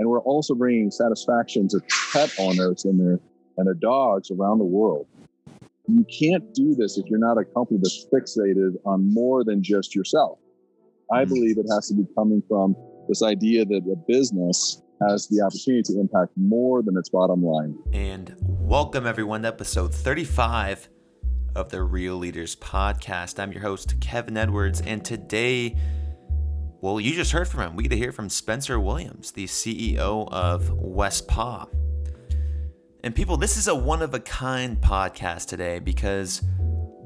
And 0.00 0.08
we're 0.08 0.22
also 0.22 0.54
bringing 0.54 0.90
satisfaction 0.90 1.68
to 1.68 1.80
pet 2.10 2.32
owners 2.38 2.86
and 2.86 2.98
their 2.98 3.20
and 3.58 3.66
their 3.66 3.74
dogs 3.74 4.30
around 4.30 4.58
the 4.58 4.64
world. 4.64 5.06
You 5.88 6.06
can't 6.06 6.54
do 6.54 6.74
this 6.74 6.96
if 6.96 7.04
you're 7.10 7.18
not 7.18 7.36
a 7.36 7.44
company 7.44 7.80
that's 7.82 8.06
fixated 8.10 8.76
on 8.86 9.12
more 9.12 9.44
than 9.44 9.62
just 9.62 9.94
yourself. 9.94 10.38
I 11.12 11.24
mm-hmm. 11.24 11.34
believe 11.34 11.58
it 11.58 11.66
has 11.70 11.88
to 11.88 11.94
be 11.94 12.06
coming 12.16 12.42
from 12.48 12.74
this 13.08 13.22
idea 13.22 13.66
that 13.66 13.82
a 13.92 13.96
business 14.08 14.80
has 15.06 15.28
the 15.28 15.42
opportunity 15.42 15.92
to 15.92 16.00
impact 16.00 16.32
more 16.34 16.82
than 16.82 16.96
its 16.96 17.10
bottom 17.10 17.44
line. 17.44 17.76
And 17.92 18.34
welcome 18.40 19.06
everyone 19.06 19.42
to 19.42 19.48
episode 19.48 19.94
35 19.94 20.88
of 21.54 21.68
the 21.68 21.82
Real 21.82 22.16
Leaders 22.16 22.56
podcast. 22.56 23.38
I'm 23.38 23.52
your 23.52 23.60
host, 23.60 24.00
Kevin 24.00 24.38
Edwards, 24.38 24.80
and 24.80 25.04
today, 25.04 25.76
well, 26.80 26.98
you 26.98 27.12
just 27.12 27.32
heard 27.32 27.46
from 27.46 27.60
him. 27.60 27.76
We 27.76 27.82
get 27.82 27.90
to 27.90 27.96
hear 27.96 28.12
from 28.12 28.30
Spencer 28.30 28.80
Williams, 28.80 29.32
the 29.32 29.44
CEO 29.44 30.28
of 30.32 30.70
Westpaw. 30.70 31.68
And 33.04 33.14
people, 33.14 33.36
this 33.36 33.56
is 33.58 33.68
a 33.68 33.74
one 33.74 34.00
of 34.00 34.14
a 34.14 34.20
kind 34.20 34.80
podcast 34.80 35.46
today 35.46 35.78
because 35.78 36.42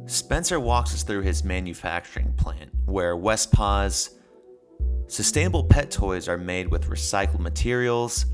Spencer 0.06 0.60
walks 0.60 0.94
us 0.94 1.02
through 1.02 1.22
his 1.22 1.42
manufacturing 1.42 2.32
plant 2.34 2.70
where 2.84 3.16
Westpaw's 3.16 4.10
sustainable 5.08 5.64
pet 5.64 5.90
toys 5.90 6.28
are 6.28 6.38
made 6.38 6.68
with 6.68 6.88
recycled 6.88 7.40
materials 7.40 8.26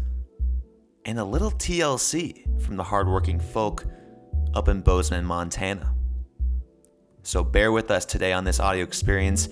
and 1.06 1.18
a 1.18 1.24
little 1.24 1.50
TLC 1.52 2.60
from 2.60 2.76
the 2.76 2.84
hardworking 2.84 3.40
folk 3.40 3.86
up 4.54 4.68
in 4.68 4.82
Bozeman, 4.82 5.24
Montana. 5.24 5.94
So 7.22 7.42
bear 7.44 7.72
with 7.72 7.90
us 7.90 8.04
today 8.04 8.32
on 8.32 8.44
this 8.44 8.60
audio 8.60 8.82
experience 8.82 9.48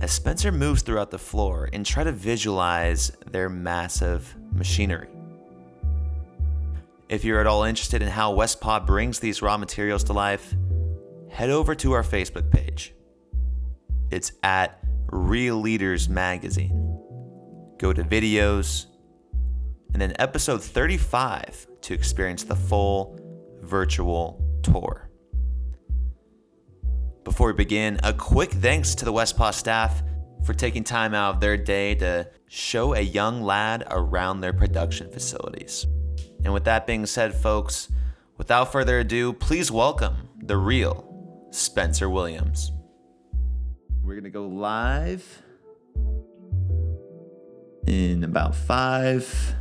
as 0.00 0.10
Spencer 0.10 0.50
moves 0.50 0.82
throughout 0.82 1.10
the 1.10 1.18
floor 1.18 1.68
and 1.72 1.84
try 1.84 2.02
to 2.02 2.12
visualize 2.12 3.10
their 3.30 3.48
massive 3.48 4.34
machinery. 4.52 5.08
If 7.08 7.24
you're 7.24 7.40
at 7.40 7.46
all 7.46 7.64
interested 7.64 8.02
in 8.02 8.08
how 8.08 8.34
Westpaw 8.34 8.86
brings 8.86 9.18
these 9.18 9.42
raw 9.42 9.58
materials 9.58 10.04
to 10.04 10.12
life, 10.12 10.54
head 11.28 11.50
over 11.50 11.74
to 11.74 11.92
our 11.92 12.02
Facebook 12.02 12.50
page. 12.50 12.94
It's 14.10 14.32
at 14.42 14.82
Real 15.10 15.56
Leaders 15.56 16.08
Magazine. 16.08 16.98
Go 17.78 17.92
to 17.92 18.02
videos 18.02 18.86
and 19.92 20.00
then 20.00 20.14
episode 20.18 20.62
35 20.62 21.66
to 21.82 21.94
experience 21.94 22.44
the 22.44 22.56
full 22.56 23.18
virtual 23.60 24.42
tour. 24.62 25.09
Before 27.24 27.48
we 27.48 27.52
begin, 27.52 28.00
a 28.02 28.14
quick 28.14 28.50
thanks 28.50 28.94
to 28.94 29.04
the 29.04 29.12
Westpaw 29.12 29.52
staff 29.52 30.02
for 30.42 30.54
taking 30.54 30.82
time 30.82 31.12
out 31.12 31.34
of 31.34 31.40
their 31.40 31.58
day 31.58 31.94
to 31.96 32.26
show 32.48 32.94
a 32.94 33.00
young 33.00 33.42
lad 33.42 33.84
around 33.90 34.40
their 34.40 34.54
production 34.54 35.12
facilities. 35.12 35.86
And 36.44 36.54
with 36.54 36.64
that 36.64 36.86
being 36.86 37.04
said, 37.04 37.34
folks, 37.34 37.88
without 38.38 38.72
further 38.72 39.00
ado, 39.00 39.34
please 39.34 39.70
welcome 39.70 40.30
the 40.38 40.56
real 40.56 41.46
Spencer 41.50 42.08
Williams. 42.08 42.72
We're 44.02 44.14
going 44.14 44.24
to 44.24 44.30
go 44.30 44.46
live 44.46 45.42
in 47.86 48.24
about 48.24 48.54
five, 48.54 49.54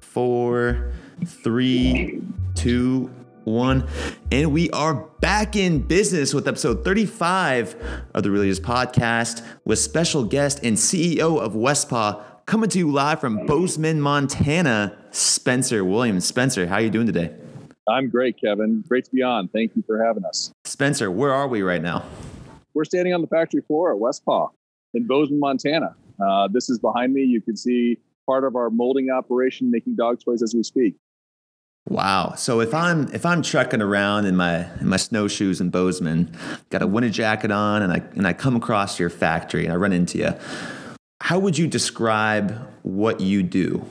four, 0.00 0.92
three, 1.24 2.20
two, 2.56 3.14
one. 3.46 3.88
And 4.32 4.52
we 4.52 4.68
are 4.70 4.94
back 5.20 5.54
in 5.56 5.80
business 5.80 6.34
with 6.34 6.48
episode 6.48 6.84
35 6.84 7.76
of 8.12 8.22
the 8.24 8.32
Is 8.42 8.60
podcast 8.60 9.42
with 9.64 9.78
special 9.78 10.24
guest 10.24 10.60
and 10.64 10.76
CEO 10.76 11.40
of 11.40 11.52
Westpaw, 11.52 12.22
coming 12.44 12.68
to 12.70 12.78
you 12.78 12.90
live 12.90 13.20
from 13.20 13.46
Bozeman, 13.46 14.00
Montana, 14.00 14.98
Spencer 15.12 15.84
Williams. 15.84 16.26
Spencer, 16.26 16.66
how 16.66 16.74
are 16.74 16.80
you 16.80 16.90
doing 16.90 17.06
today? 17.06 17.34
I'm 17.88 18.10
great, 18.10 18.36
Kevin. 18.40 18.82
Great 18.88 19.04
to 19.04 19.12
be 19.12 19.22
on. 19.22 19.46
Thank 19.48 19.76
you 19.76 19.84
for 19.86 20.04
having 20.04 20.24
us. 20.24 20.50
Spencer, 20.64 21.10
where 21.10 21.32
are 21.32 21.46
we 21.46 21.62
right 21.62 21.82
now? 21.82 22.04
We're 22.74 22.84
standing 22.84 23.14
on 23.14 23.20
the 23.20 23.28
factory 23.28 23.62
floor 23.62 23.94
at 23.94 24.00
Westpaw 24.00 24.50
in 24.94 25.06
Bozeman, 25.06 25.38
Montana. 25.38 25.94
Uh, 26.20 26.48
this 26.52 26.68
is 26.68 26.80
behind 26.80 27.14
me. 27.14 27.22
You 27.22 27.40
can 27.40 27.56
see 27.56 27.98
part 28.26 28.42
of 28.42 28.56
our 28.56 28.70
molding 28.70 29.10
operation 29.10 29.70
making 29.70 29.94
dog 29.94 30.20
toys 30.20 30.42
as 30.42 30.52
we 30.52 30.64
speak. 30.64 30.96
Wow. 31.88 32.34
So 32.36 32.60
if 32.60 32.74
I'm 32.74 33.08
if 33.14 33.24
I'm 33.24 33.42
trekking 33.42 33.80
around 33.80 34.26
in 34.26 34.36
my 34.36 34.66
in 34.80 34.88
my 34.88 34.96
snowshoes 34.96 35.60
in 35.60 35.70
Bozeman, 35.70 36.36
got 36.70 36.82
a 36.82 36.86
winter 36.86 37.10
jacket 37.10 37.52
on, 37.52 37.82
and 37.82 37.92
I 37.92 38.02
and 38.16 38.26
I 38.26 38.32
come 38.32 38.56
across 38.56 38.98
your 38.98 39.10
factory 39.10 39.64
and 39.64 39.72
I 39.72 39.76
run 39.76 39.92
into 39.92 40.18
you, 40.18 40.34
how 41.20 41.38
would 41.38 41.56
you 41.56 41.68
describe 41.68 42.68
what 42.82 43.20
you 43.20 43.42
do? 43.42 43.84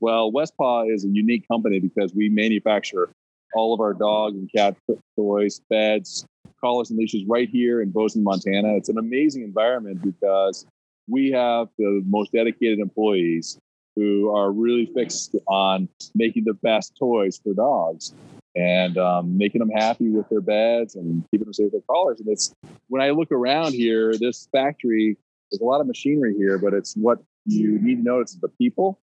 Well, 0.00 0.30
Westpaw 0.30 0.94
is 0.94 1.04
a 1.04 1.08
unique 1.08 1.46
company 1.48 1.80
because 1.80 2.14
we 2.14 2.28
manufacture 2.28 3.10
all 3.54 3.72
of 3.72 3.80
our 3.80 3.94
dog 3.94 4.34
and 4.34 4.50
cat 4.54 4.76
toys, 5.16 5.60
beds, 5.70 6.26
collars, 6.60 6.90
and 6.90 6.98
leashes 6.98 7.24
right 7.26 7.48
here 7.48 7.80
in 7.80 7.90
Bozeman, 7.90 8.24
Montana. 8.24 8.76
It's 8.76 8.88
an 8.90 8.98
amazing 8.98 9.42
environment 9.42 10.02
because 10.02 10.66
we 11.08 11.30
have 11.32 11.68
the 11.78 12.02
most 12.06 12.32
dedicated 12.32 12.78
employees 12.78 13.58
who 13.96 14.34
are 14.34 14.52
really 14.52 14.86
fixed 14.94 15.34
on 15.48 15.88
making 16.14 16.44
the 16.44 16.54
best 16.54 16.96
toys 16.98 17.40
for 17.42 17.54
dogs 17.54 18.14
and 18.56 18.98
um, 18.98 19.36
making 19.36 19.58
them 19.60 19.70
happy 19.70 20.10
with 20.10 20.28
their 20.28 20.40
beds 20.40 20.94
and 20.96 21.24
keeping 21.30 21.46
them 21.46 21.52
safe 21.52 21.66
with 21.66 21.72
their 21.72 21.80
collars. 21.88 22.20
And 22.20 22.28
it's 22.28 22.52
when 22.88 23.02
I 23.02 23.10
look 23.10 23.30
around 23.32 23.72
here, 23.72 24.14
this 24.16 24.48
factory 24.52 25.16
there's 25.50 25.60
a 25.60 25.64
lot 25.64 25.80
of 25.80 25.86
machinery 25.86 26.34
here, 26.36 26.58
but 26.58 26.74
it's 26.74 26.94
what 26.94 27.18
you 27.44 27.78
need 27.80 27.96
to 27.96 28.02
notice 28.02 28.34
is 28.34 28.40
the 28.40 28.48
people 28.48 29.00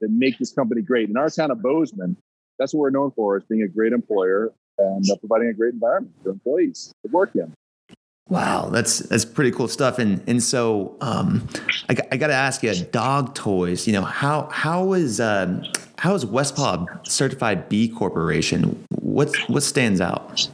that 0.00 0.10
make 0.10 0.38
this 0.38 0.52
company 0.52 0.82
great. 0.82 1.08
In 1.08 1.16
our 1.16 1.28
town 1.28 1.50
of 1.50 1.62
Bozeman, 1.62 2.16
that's 2.58 2.72
what 2.72 2.80
we're 2.80 2.90
known 2.90 3.10
for 3.10 3.36
is 3.36 3.44
being 3.44 3.62
a 3.62 3.68
great 3.68 3.92
employer 3.92 4.52
and 4.78 5.04
uh, 5.10 5.16
providing 5.16 5.48
a 5.48 5.52
great 5.52 5.74
environment 5.74 6.14
for 6.22 6.30
employees 6.30 6.92
to 7.04 7.12
work 7.12 7.34
in. 7.34 7.52
Wow, 8.28 8.70
that's 8.70 8.98
that's 9.00 9.24
pretty 9.24 9.52
cool 9.52 9.68
stuff. 9.68 9.98
And 10.00 10.20
and 10.26 10.42
so 10.42 10.96
um, 11.00 11.46
I, 11.88 11.96
I 12.10 12.16
got 12.16 12.26
to 12.26 12.34
ask 12.34 12.62
you, 12.62 12.74
dog 12.74 13.34
toys. 13.34 13.86
You 13.86 13.92
know 13.92 14.02
how 14.02 14.48
how 14.50 14.94
is 14.94 15.20
um, 15.20 15.62
how 15.98 16.14
is 16.14 16.24
Westpaw 16.24 17.06
certified 17.06 17.68
B 17.68 17.88
Corporation? 17.88 18.84
What 19.00 19.36
what 19.48 19.62
stands 19.62 20.00
out? 20.00 20.48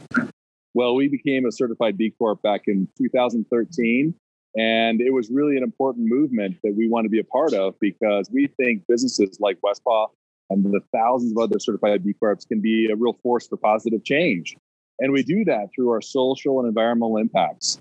Well, 0.75 0.95
we 0.95 1.07
became 1.07 1.45
a 1.45 1.51
certified 1.51 1.97
B 1.97 2.13
Corp 2.17 2.41
back 2.43 2.63
in 2.67 2.87
2013, 2.97 4.13
and 4.55 5.01
it 5.01 5.11
was 5.11 5.31
really 5.31 5.57
an 5.57 5.63
important 5.63 6.07
movement 6.07 6.57
that 6.63 6.75
we 6.75 6.87
want 6.87 7.05
to 7.05 7.09
be 7.09 7.19
a 7.19 7.23
part 7.23 7.53
of 7.53 7.79
because 7.79 8.29
we 8.31 8.47
think 8.57 8.83
businesses 8.87 9.39
like 9.39 9.57
West 9.63 9.81
Westpaw 9.83 10.09
and 10.51 10.63
the 10.63 10.81
thousands 10.91 11.31
of 11.31 11.39
other 11.39 11.57
certified 11.57 12.03
B 12.03 12.13
Corps 12.13 12.45
can 12.47 12.61
be 12.61 12.89
a 12.91 12.95
real 12.95 13.13
force 13.23 13.47
for 13.47 13.57
positive 13.57 14.03
change. 14.03 14.55
And 15.03 15.11
we 15.11 15.21
do 15.21 15.43
that 15.43 15.67
through 15.75 15.89
our 15.89 16.01
social 16.01 16.59
and 16.59 16.67
environmental 16.69 17.17
impacts. 17.17 17.77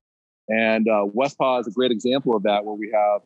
And 0.49 0.89
uh, 0.89 1.07
Westpaw 1.17 1.61
is 1.61 1.69
a 1.69 1.71
great 1.71 1.93
example 1.93 2.35
of 2.35 2.43
that, 2.43 2.65
where 2.65 2.75
we 2.75 2.91
have 2.93 3.21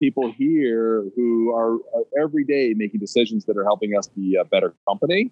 people 0.00 0.32
here 0.32 1.04
who 1.14 1.54
are, 1.54 1.76
every 2.18 2.44
day 2.44 2.72
making 2.74 2.98
decisions 2.98 3.44
that 3.44 3.58
are 3.58 3.64
helping 3.64 3.94
us 3.94 4.08
be 4.08 4.36
a 4.36 4.44
better 4.46 4.74
company 4.88 5.30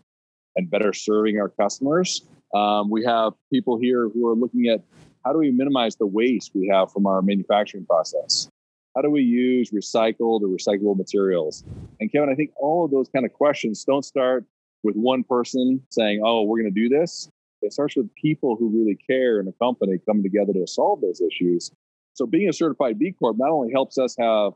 and 0.54 0.70
better 0.70 0.92
serving 0.92 1.40
our 1.40 1.48
customers. 1.48 2.26
Um, 2.54 2.90
we 2.90 3.02
have 3.06 3.32
people 3.50 3.78
here 3.78 4.10
who 4.10 4.28
are 4.28 4.34
looking 4.34 4.66
at 4.68 4.82
how 5.24 5.32
do 5.32 5.38
we 5.38 5.50
minimize 5.50 5.96
the 5.96 6.06
waste 6.06 6.50
we 6.54 6.68
have 6.68 6.92
from 6.92 7.06
our 7.06 7.22
manufacturing 7.22 7.86
process? 7.86 8.50
How 8.94 9.00
do 9.00 9.10
we 9.10 9.22
use 9.22 9.70
recycled 9.70 10.42
or 10.42 10.48
recyclable 10.48 10.96
materials? 10.96 11.64
And 12.00 12.12
Kevin, 12.12 12.28
I 12.28 12.34
think 12.34 12.50
all 12.58 12.84
of 12.84 12.90
those 12.90 13.08
kind 13.08 13.24
of 13.24 13.32
questions 13.32 13.82
don't 13.82 14.04
start 14.04 14.44
with 14.82 14.94
one 14.94 15.24
person 15.24 15.80
saying, 15.88 16.20
oh, 16.22 16.42
we're 16.42 16.60
going 16.60 16.74
to 16.74 16.80
do 16.80 16.90
this. 16.90 17.30
It 17.62 17.72
starts 17.72 17.96
with 17.96 18.12
people 18.14 18.56
who 18.56 18.68
really 18.68 18.96
care 19.08 19.40
in 19.40 19.48
a 19.48 19.52
company 19.52 19.98
coming 20.06 20.22
together 20.22 20.52
to 20.52 20.66
solve 20.66 21.00
those 21.00 21.20
issues. 21.20 21.70
So 22.14 22.26
being 22.26 22.48
a 22.48 22.52
certified 22.52 22.98
B 22.98 23.12
Corp 23.12 23.36
not 23.38 23.50
only 23.50 23.72
helps 23.72 23.98
us 23.98 24.16
have 24.18 24.52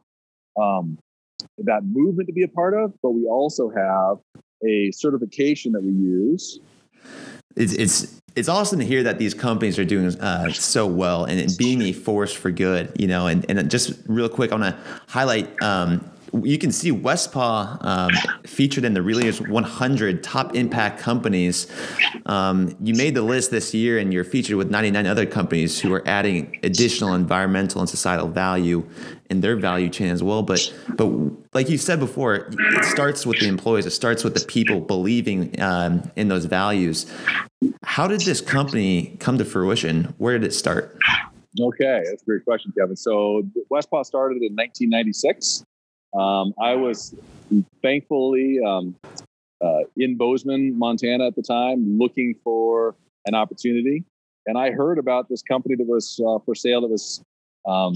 um, 0.61 0.99
that 1.58 1.84
movement 1.84 2.28
to 2.28 2.32
be 2.32 2.43
a 2.43 2.49
part 2.49 2.75
of, 2.75 2.93
but 3.02 3.11
we 3.11 3.26
also 3.26 3.70
have 3.70 4.19
a 4.67 4.90
certification 4.93 5.73
that 5.73 5.82
we 5.82 5.93
use. 5.93 6.61
It's, 7.56 7.73
it's 7.75 8.20
it's 8.37 8.49
awesome 8.49 8.81
to 8.81 8.84
hear 8.84 9.05
that 9.05 9.19
these 9.19 9.32
companies 9.32 9.78
are 9.78 9.84
doing 9.84 10.08
uh, 10.20 10.50
so 10.50 10.87
well 10.87 11.25
and, 11.25 11.56
being 11.56 11.82
a 11.82 11.93
force 11.93 12.32
for 12.32 12.50
good, 12.50 12.90
you 12.99 13.06
know. 13.06 13.28
And, 13.28 13.49
and 13.49 13.70
just 13.70 13.93
real 14.06 14.28
quick, 14.28 14.50
I 14.50 14.56
want 14.56 14.75
to 14.75 15.00
highlight. 15.06 15.62
Um, 15.62 16.11
you 16.42 16.58
can 16.58 16.72
see 16.72 16.90
Westpaw 16.90 17.84
um, 17.84 18.10
featured 18.44 18.84
in 18.84 18.94
the 18.94 19.02
Really 19.02 19.31
100 19.31 20.22
top 20.22 20.54
impact 20.54 20.98
companies. 20.98 21.66
Um, 22.26 22.75
you 22.81 22.94
made 22.94 23.14
the 23.14 23.22
list 23.22 23.50
this 23.50 23.75
year, 23.75 23.98
and 23.98 24.12
you're 24.12 24.25
featured 24.25 24.56
with 24.56 24.70
99 24.70 25.06
other 25.06 25.26
companies 25.26 25.78
who 25.81 25.92
are 25.92 26.02
adding 26.06 26.58
additional 26.62 27.14
environmental 27.14 27.81
and 27.81 27.88
societal 27.88 28.28
value 28.28 28.88
in 29.31 29.40
their 29.40 29.56
value 29.56 29.88
chain 29.88 30.08
as 30.08 30.22
well. 30.22 30.42
But 30.42 30.72
but 30.96 31.10
like 31.52 31.69
you 31.69 31.78
said 31.78 32.00
before, 32.00 32.34
it 32.34 32.84
starts 32.84 33.26
with 33.26 33.38
the 33.40 33.46
employees. 33.46 33.87
It 33.87 33.90
starts 33.90 34.25
with 34.25 34.34
the 34.34 34.44
people 34.46 34.80
believing 34.80 35.60
um, 35.60 36.10
in 36.16 36.28
those 36.28 36.46
values. 36.46 37.06
How 37.82 38.06
did 38.06 38.22
this 38.22 38.40
company 38.40 39.16
come 39.20 39.38
to 39.38 39.44
fruition? 39.44 40.14
Where 40.19 40.38
did 40.38 40.46
it 40.46 40.54
start? 40.54 40.98
Okay, 41.60 42.02
that's 42.04 42.22
a 42.22 42.25
great 42.25 42.44
question, 42.44 42.72
Kevin. 42.76 42.96
So 42.96 43.42
Westpaw 43.70 44.04
started 44.04 44.42
in 44.42 44.54
1996. 44.56 45.64
Um, 46.19 46.55
I 46.61 46.75
was 46.75 47.14
thankfully 47.82 48.61
um, 48.64 48.96
uh, 49.64 49.81
in 49.96 50.16
Bozeman, 50.16 50.78
Montana 50.78 51.26
at 51.26 51.37
the 51.37 51.43
time, 51.43 51.99
looking 51.99 52.34
for 52.44 52.94
an 53.26 53.34
opportunity. 53.34 54.05
And 54.46 54.58
I 54.58 54.70
heard 54.70 54.99
about 54.99 55.28
this 55.28 55.43
company 55.43 55.75
that 55.76 55.87
was 55.87 56.20
uh, 56.26 56.38
for 56.44 56.55
sale 56.55 56.82
that 56.82 56.90
was 56.90 57.22
um, 57.66 57.94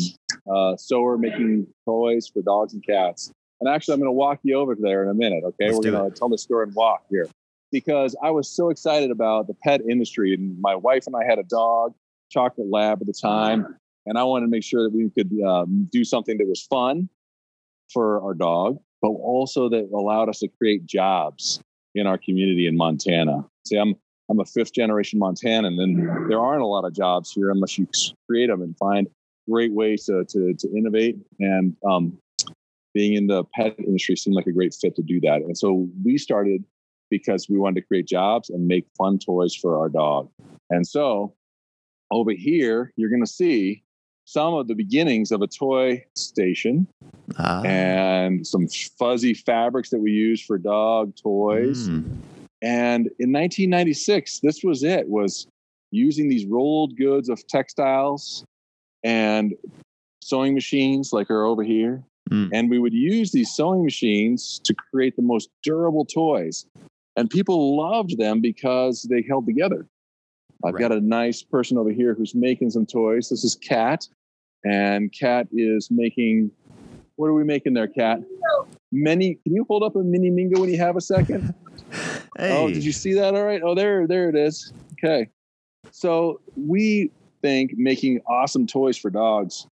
uh, 0.50 0.76
sewer 0.76 1.18
making 1.18 1.66
toys 1.84 2.28
for 2.32 2.42
dogs 2.42 2.72
and 2.72 2.84
cats. 2.84 3.30
And 3.60 3.68
actually, 3.68 3.94
I'm 3.94 4.00
going 4.00 4.08
to 4.08 4.12
walk 4.12 4.40
you 4.42 4.56
over 4.56 4.74
there 4.74 5.02
in 5.02 5.10
a 5.10 5.14
minute. 5.14 5.44
Okay, 5.44 5.66
Let's 5.66 5.78
we're 5.78 5.92
going 5.92 6.10
to 6.10 6.16
tell 6.16 6.28
the 6.28 6.38
story 6.38 6.64
and 6.64 6.74
walk 6.74 7.04
here 7.10 7.28
because 7.70 8.16
I 8.22 8.30
was 8.30 8.48
so 8.48 8.70
excited 8.70 9.10
about 9.10 9.46
the 9.46 9.54
pet 9.62 9.82
industry. 9.82 10.32
And 10.32 10.58
my 10.60 10.74
wife 10.74 11.06
and 11.06 11.14
I 11.14 11.24
had 11.24 11.38
a 11.38 11.42
dog, 11.42 11.94
chocolate 12.30 12.68
lab 12.70 13.00
at 13.00 13.06
the 13.06 13.12
time, 13.12 13.76
and 14.06 14.16
I 14.16 14.22
wanted 14.24 14.46
to 14.46 14.50
make 14.50 14.62
sure 14.62 14.84
that 14.84 14.94
we 14.94 15.10
could 15.10 15.32
um, 15.42 15.88
do 15.92 16.04
something 16.04 16.38
that 16.38 16.46
was 16.46 16.62
fun 16.62 17.08
for 17.92 18.22
our 18.22 18.34
dog, 18.34 18.78
but 19.02 19.08
also 19.08 19.68
that 19.68 19.88
allowed 19.94 20.28
us 20.28 20.40
to 20.40 20.48
create 20.48 20.86
jobs 20.86 21.60
in 21.94 22.06
our 22.06 22.18
community 22.18 22.66
in 22.66 22.76
Montana. 22.76 23.44
See, 23.66 23.76
I'm 23.76 23.94
I'm 24.30 24.40
a 24.40 24.44
fifth 24.44 24.74
generation 24.74 25.18
Montanan, 25.18 25.82
and 25.82 26.30
there 26.30 26.40
aren't 26.40 26.62
a 26.62 26.66
lot 26.66 26.84
of 26.84 26.92
jobs 26.92 27.32
here 27.32 27.50
unless 27.50 27.78
you 27.78 27.88
create 28.28 28.48
them 28.48 28.60
and 28.60 28.76
find 28.76 29.08
great 29.48 29.72
ways 29.72 30.04
to 30.04 30.24
to, 30.24 30.54
to 30.54 30.76
innovate. 30.76 31.16
And 31.40 31.74
um, 31.88 32.18
being 32.94 33.14
in 33.14 33.26
the 33.26 33.44
pet 33.54 33.78
industry 33.78 34.16
seemed 34.16 34.36
like 34.36 34.46
a 34.46 34.52
great 34.52 34.74
fit 34.74 34.96
to 34.96 35.02
do 35.02 35.20
that. 35.20 35.42
And 35.42 35.56
so 35.56 35.88
we 36.04 36.18
started 36.18 36.64
because 37.10 37.48
we 37.48 37.58
wanted 37.58 37.80
to 37.80 37.86
create 37.86 38.06
jobs 38.06 38.50
and 38.50 38.66
make 38.66 38.86
fun 38.98 39.18
toys 39.18 39.54
for 39.54 39.78
our 39.78 39.88
dog. 39.88 40.28
And 40.70 40.86
so 40.86 41.34
over 42.10 42.32
here, 42.32 42.92
you're 42.96 43.08
going 43.08 43.24
to 43.24 43.30
see 43.30 43.82
some 44.28 44.52
of 44.52 44.68
the 44.68 44.74
beginnings 44.74 45.32
of 45.32 45.40
a 45.40 45.46
toy 45.46 46.04
station 46.14 46.86
ah. 47.38 47.62
and 47.62 48.46
some 48.46 48.68
fuzzy 48.98 49.32
fabrics 49.32 49.88
that 49.88 50.00
we 50.00 50.10
use 50.10 50.44
for 50.44 50.58
dog 50.58 51.16
toys. 51.16 51.88
Mm. 51.88 52.18
And 52.60 53.06
in 53.18 53.32
1996, 53.32 54.40
this 54.40 54.62
was 54.62 54.82
it 54.82 55.08
was 55.08 55.46
using 55.92 56.28
these 56.28 56.44
rolled 56.44 56.94
goods 56.98 57.30
of 57.30 57.46
textiles 57.46 58.44
and 59.02 59.54
sewing 60.22 60.52
machines 60.52 61.10
like 61.10 61.30
are 61.30 61.46
over 61.46 61.62
here. 61.62 62.02
Mm. 62.30 62.50
And 62.52 62.68
we 62.68 62.78
would 62.78 62.92
use 62.92 63.32
these 63.32 63.50
sewing 63.50 63.82
machines 63.82 64.60
to 64.64 64.74
create 64.74 65.16
the 65.16 65.22
most 65.22 65.48
durable 65.62 66.04
toys. 66.04 66.66
And 67.16 67.30
people 67.30 67.78
loved 67.78 68.18
them 68.18 68.42
because 68.42 69.04
they 69.04 69.24
held 69.26 69.46
together. 69.46 69.86
I've 70.66 70.74
right. 70.74 70.80
got 70.80 70.92
a 70.92 71.00
nice 71.00 71.42
person 71.42 71.78
over 71.78 71.90
here 71.90 72.12
who's 72.12 72.34
making 72.34 72.70
some 72.70 72.84
toys. 72.84 73.30
This 73.30 73.42
is 73.42 73.54
Kat. 73.54 74.06
And 74.64 75.12
Kat 75.12 75.48
is 75.52 75.88
making, 75.90 76.50
what 77.16 77.26
are 77.26 77.34
we 77.34 77.44
making 77.44 77.74
there, 77.74 77.88
Kat? 77.88 78.20
Many, 78.90 79.34
can 79.44 79.54
you 79.54 79.64
hold 79.68 79.82
up 79.82 79.96
a 79.96 80.00
mini 80.00 80.30
Mingo 80.30 80.60
when 80.60 80.70
you 80.70 80.78
have 80.78 80.96
a 80.96 81.00
second? 81.00 81.54
hey. 82.38 82.56
Oh, 82.56 82.68
did 82.68 82.84
you 82.84 82.92
see 82.92 83.14
that? 83.14 83.34
All 83.34 83.44
right. 83.44 83.60
Oh, 83.62 83.74
there, 83.74 84.06
there 84.06 84.28
it 84.28 84.36
is. 84.36 84.72
Okay. 84.94 85.28
So 85.90 86.40
we 86.56 87.10
think 87.42 87.72
making 87.76 88.20
awesome 88.28 88.66
toys 88.66 88.96
for 88.96 89.10
dogs 89.10 89.66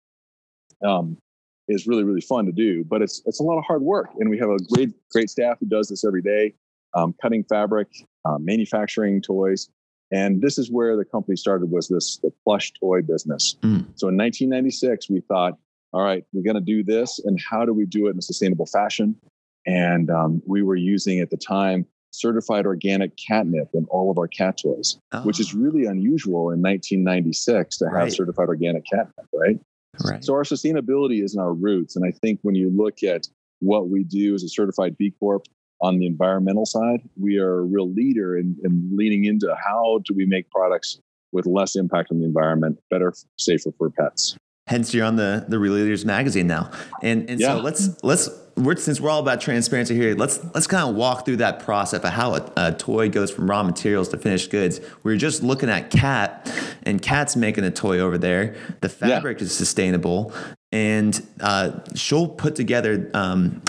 um, 0.85 1.17
is 1.69 1.87
really, 1.87 2.05
really 2.05 2.21
fun 2.21 2.47
to 2.47 2.53
do, 2.53 2.85
but 2.85 3.03
it's, 3.03 3.23
it's 3.27 3.41
a 3.41 3.43
lot 3.43 3.59
of 3.59 3.65
hard 3.65 3.83
work. 3.83 4.11
And 4.19 4.31
we 4.31 4.39
have 4.39 4.51
a 4.51 4.59
great, 4.73 4.91
great 5.11 5.31
staff 5.31 5.59
who 5.59 5.67
does 5.67 5.89
this 5.89 6.05
every 6.05 6.23
day, 6.23 6.55
um, 6.95 7.15
cutting 7.21 7.45
fabric, 7.45 7.89
um, 8.25 8.45
manufacturing 8.45 9.21
toys. 9.21 9.69
And 10.13 10.41
this 10.41 10.59
is 10.59 10.71
where 10.71 10.97
the 10.97 11.05
company 11.05 11.37
started 11.37 11.71
was 11.71 11.89
this 11.89 12.19
the 12.19 12.33
plush 12.45 12.73
toy 12.73 13.03
business. 13.03 13.57
Mm. 13.63 13.87
So 13.97 14.09
in 14.09 14.17
1996, 14.17 15.11
we 15.11 15.21
thought, 15.21 15.59
all 15.93 16.03
right, 16.03 16.25
we're 16.33 16.43
going 16.43 16.55
to 16.55 16.61
do 16.61 16.83
this, 16.85 17.19
and 17.25 17.41
how 17.51 17.65
do 17.65 17.73
we 17.73 17.87
do 17.87 18.07
it 18.07 18.11
in 18.11 18.19
a 18.19 18.23
sustainable 18.23 18.67
fashion? 18.67 19.17
And 19.67 20.11
um, 20.11 20.43
we 20.47 20.63
were 20.63 20.77
using 20.77 21.21
at 21.21 21.31
the 21.31 21.37
time 21.37 21.87
certified 22.11 22.67
organic 22.67 23.13
catnip 23.17 23.69
in 23.75 23.85
all 23.91 24.11
of 24.11 24.19
our 24.19 24.29
cat 24.29 24.59
toys, 24.59 24.99
oh. 25.13 25.23
which 25.23 25.41
is 25.41 25.55
oh. 25.55 25.59
really 25.59 25.87
unusual 25.87 26.51
in 26.51 26.63
1996 26.63 27.79
to 27.79 27.85
have 27.87 27.95
right. 27.95 28.13
certified 28.13 28.49
organic 28.49 28.85
catnip, 28.87 29.27
right? 29.33 29.59
Right. 30.05 30.25
So 30.25 30.35
our 30.35 30.43
sustainability 30.43 31.23
is 31.23 31.35
in 31.35 31.41
our 31.41 31.55
roots, 31.55 31.97
and 31.97 32.05
I 32.05 32.11
think 32.11 32.41
when 32.43 32.55
you 32.55 32.71
look 32.71 33.03
at 33.03 33.27
what 33.61 33.89
we 33.89 34.05
do 34.05 34.35
as 34.35 34.43
a 34.43 34.49
certified 34.49 34.97
B 34.99 35.13
Corp, 35.19 35.47
on 35.81 35.99
the 35.99 36.07
environmental 36.07 36.67
side, 36.67 37.01
we 37.21 37.39
are 37.39 37.59
a 37.59 37.63
real 37.63 37.91
leader 37.91 38.37
in, 38.37 38.57
in 38.65 38.91
leaning 38.93 39.25
into 39.25 39.55
how 39.63 40.01
do 40.05 40.15
we 40.15 40.25
make 40.27 40.51
products 40.51 41.01
with 41.33 41.47
less 41.47 41.77
impact 41.77 42.11
on 42.11 42.21
the 42.21 42.25
environment, 42.25 42.79
better, 42.91 43.13
safer 43.37 43.71
for 43.77 43.91
pets. 43.91 44.37
Hence, 44.69 44.93
you're 44.93 45.07
on 45.07 45.15
the 45.15 45.45
the 45.49 45.61
Real 45.61 45.75
Leaders 45.75 46.05
magazine 46.05 46.49
now, 46.49 46.73
and 47.01 47.31
and 47.31 47.39
yeah. 47.39 47.55
so 47.55 47.61
let's 47.61 48.03
let's 48.03 48.29
we're, 48.57 48.75
since 48.77 49.01
we're 49.01 49.11
all 49.11 49.21
about 49.21 49.41
transparency 49.41 49.95
here, 49.95 50.17
let's 50.17 50.43
let's 50.55 50.67
kind 50.67 50.89
of 50.89 50.97
walk 50.97 51.25
through 51.25 51.37
that 51.37 51.61
process 51.61 52.03
of 52.03 52.11
how 52.11 52.35
a, 52.35 52.53
a, 52.57 52.73
toy 52.73 53.09
goes 53.09 53.31
from 53.31 53.49
raw 53.49 53.63
materials 53.63 54.09
to 54.09 54.19
finished 54.19 54.51
goods. 54.51 54.81
We 55.05 55.13
are 55.13 55.17
just 55.17 55.43
looking 55.45 55.69
at 55.69 55.91
cat, 55.91 56.53
and 56.83 57.01
cat's 57.01 57.37
making 57.37 57.63
a 57.63 57.71
toy 57.71 58.01
over 58.01 58.19
there. 58.19 58.57
The 58.81 58.89
fabric 58.89 59.39
yeah. 59.39 59.45
is 59.45 59.57
sustainable, 59.57 60.33
and 60.73 61.25
uh, 61.41 61.79
she'll 61.95 62.29
put 62.29 62.57
together 62.57 63.09
um, 63.15 63.63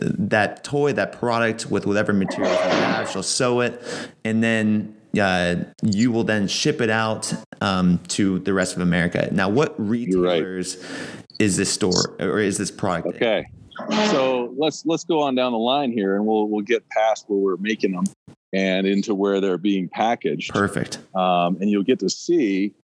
that 0.00 0.64
toy, 0.64 0.92
that 0.92 1.12
product 1.12 1.70
with 1.70 1.86
whatever 1.86 2.12
material 2.12 2.52
you 2.52 2.58
have. 2.58 3.10
She'll 3.10 3.22
sew 3.22 3.60
it, 3.60 3.82
and 4.24 4.42
then 4.42 4.96
uh, 5.20 5.56
you 5.82 6.10
will 6.12 6.24
then 6.24 6.48
ship 6.48 6.80
it 6.80 6.90
out 6.90 7.32
um, 7.60 7.98
to 8.08 8.38
the 8.40 8.52
rest 8.52 8.76
of 8.76 8.82
America. 8.82 9.28
Now, 9.32 9.48
what 9.48 9.74
retailers 9.78 10.76
right. 10.76 11.32
is 11.38 11.56
this 11.56 11.72
store 11.72 12.16
or 12.18 12.38
is 12.38 12.58
this 12.58 12.70
product? 12.70 13.16
Okay, 13.16 13.44
in? 13.90 14.06
so 14.08 14.54
let's 14.56 14.84
let's 14.86 15.04
go 15.04 15.20
on 15.20 15.34
down 15.34 15.52
the 15.52 15.58
line 15.58 15.92
here, 15.92 16.16
and 16.16 16.26
we'll 16.26 16.48
we'll 16.48 16.64
get 16.64 16.88
past 16.88 17.24
where 17.28 17.38
we're 17.38 17.56
making 17.56 17.92
them 17.92 18.04
and 18.52 18.86
into 18.86 19.14
where 19.14 19.40
they're 19.40 19.58
being 19.58 19.88
packaged. 19.88 20.52
Perfect. 20.52 20.98
Um, 21.14 21.56
and 21.60 21.70
you'll 21.70 21.82
get 21.82 21.98
to 22.00 22.10
see 22.10 22.74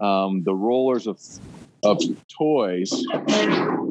um, 0.00 0.44
the 0.44 0.54
rollers 0.54 1.06
of 1.06 1.20
of 1.82 2.00
toys 2.28 3.04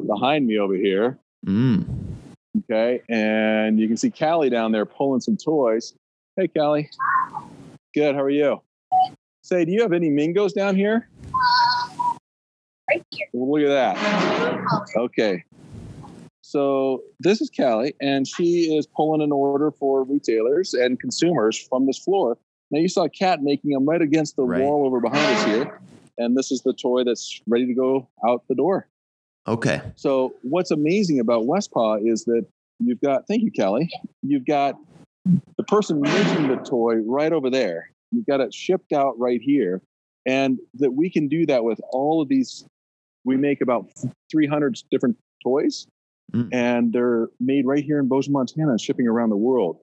behind 0.06 0.46
me 0.46 0.58
over 0.58 0.74
here. 0.74 1.18
Mm. 1.46 2.15
Okay. 2.58 3.02
And 3.08 3.78
you 3.78 3.88
can 3.88 3.96
see 3.96 4.10
Callie 4.10 4.50
down 4.50 4.72
there 4.72 4.86
pulling 4.86 5.20
some 5.20 5.36
toys. 5.36 5.94
Hey, 6.36 6.48
Callie. 6.48 6.90
Good. 7.94 8.14
How 8.14 8.22
are 8.22 8.30
you? 8.30 8.60
Say, 9.42 9.64
do 9.64 9.72
you 9.72 9.82
have 9.82 9.92
any 9.92 10.10
Mingos 10.10 10.54
down 10.54 10.76
here? 10.76 11.08
Right 12.88 13.04
here. 13.10 13.26
look 13.32 13.62
at 13.62 13.96
that. 13.96 14.66
Okay. 14.96 15.44
So 16.42 17.02
this 17.18 17.40
is 17.40 17.50
Callie, 17.50 17.94
and 18.00 18.26
she 18.26 18.76
is 18.76 18.86
pulling 18.86 19.20
an 19.20 19.32
order 19.32 19.72
for 19.72 20.04
retailers 20.04 20.74
and 20.74 20.98
consumers 20.98 21.58
from 21.58 21.86
this 21.86 21.98
floor. 21.98 22.38
Now 22.70 22.80
you 22.80 22.88
saw 22.88 23.04
a 23.04 23.10
cat 23.10 23.42
making 23.42 23.72
them 23.72 23.84
right 23.84 24.00
against 24.00 24.36
the 24.36 24.44
right. 24.44 24.62
wall 24.62 24.86
over 24.86 25.00
behind 25.00 25.36
us 25.36 25.44
here, 25.44 25.80
and 26.18 26.36
this 26.36 26.52
is 26.52 26.62
the 26.62 26.72
toy 26.72 27.04
that's 27.04 27.40
ready 27.46 27.66
to 27.66 27.74
go 27.74 28.08
out 28.26 28.44
the 28.48 28.54
door. 28.54 28.88
Okay. 29.48 29.80
So 29.94 30.34
what's 30.42 30.70
amazing 30.70 31.20
about 31.20 31.44
Westpaw 31.44 32.10
is 32.10 32.24
that 32.24 32.44
you've 32.80 33.00
got, 33.00 33.26
thank 33.28 33.42
you, 33.42 33.50
Kelly. 33.52 33.88
You've 34.22 34.46
got 34.46 34.76
the 35.56 35.62
person 35.64 36.00
making 36.00 36.48
the 36.48 36.56
toy 36.56 36.96
right 37.06 37.32
over 37.32 37.50
there. 37.50 37.90
You've 38.10 38.26
got 38.26 38.40
it 38.40 38.52
shipped 38.52 38.92
out 38.92 39.18
right 39.18 39.40
here. 39.40 39.82
And 40.26 40.58
that 40.74 40.92
we 40.92 41.10
can 41.10 41.28
do 41.28 41.46
that 41.46 41.62
with 41.62 41.80
all 41.90 42.20
of 42.20 42.28
these. 42.28 42.64
We 43.24 43.36
make 43.36 43.60
about 43.60 43.88
300 44.30 44.78
different 44.90 45.16
toys, 45.42 45.86
mm. 46.32 46.48
and 46.52 46.92
they're 46.92 47.28
made 47.40 47.66
right 47.66 47.84
here 47.84 47.98
in 47.98 48.08
Bozeman, 48.08 48.34
Montana, 48.34 48.78
shipping 48.78 49.06
around 49.06 49.30
the 49.30 49.36
world. 49.36 49.78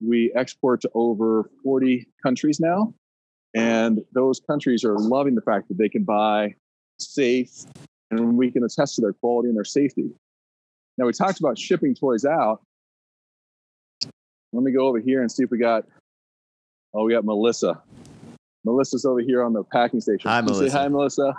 We 0.00 0.32
export 0.34 0.80
to 0.82 0.90
over 0.94 1.50
40 1.62 2.06
countries 2.22 2.58
now. 2.58 2.94
And 3.54 4.00
those 4.14 4.40
countries 4.40 4.82
are 4.84 4.98
loving 4.98 5.34
the 5.34 5.42
fact 5.42 5.68
that 5.68 5.76
they 5.76 5.88
can 5.88 6.04
buy 6.04 6.54
safe 6.98 7.64
and 8.12 8.36
we 8.36 8.50
can 8.50 8.62
attest 8.62 8.94
to 8.96 9.00
their 9.00 9.12
quality 9.12 9.48
and 9.48 9.56
their 9.56 9.64
safety. 9.64 10.10
Now 10.98 11.06
we 11.06 11.12
talked 11.12 11.40
about 11.40 11.58
shipping 11.58 11.94
toys 11.94 12.24
out. 12.24 12.62
Let 14.52 14.62
me 14.62 14.72
go 14.72 14.86
over 14.86 15.00
here 15.00 15.22
and 15.22 15.32
see 15.32 15.42
if 15.42 15.50
we 15.50 15.58
got. 15.58 15.86
Oh, 16.94 17.04
we 17.04 17.14
got 17.14 17.24
Melissa. 17.24 17.82
Melissa's 18.64 19.06
over 19.06 19.20
here 19.20 19.42
on 19.42 19.54
the 19.54 19.64
packing 19.64 20.00
station. 20.00 20.30
Hi, 20.30 20.42
Melissa. 20.42 20.70
Say 20.70 20.78
hi, 20.78 20.88
Melissa. 20.88 21.34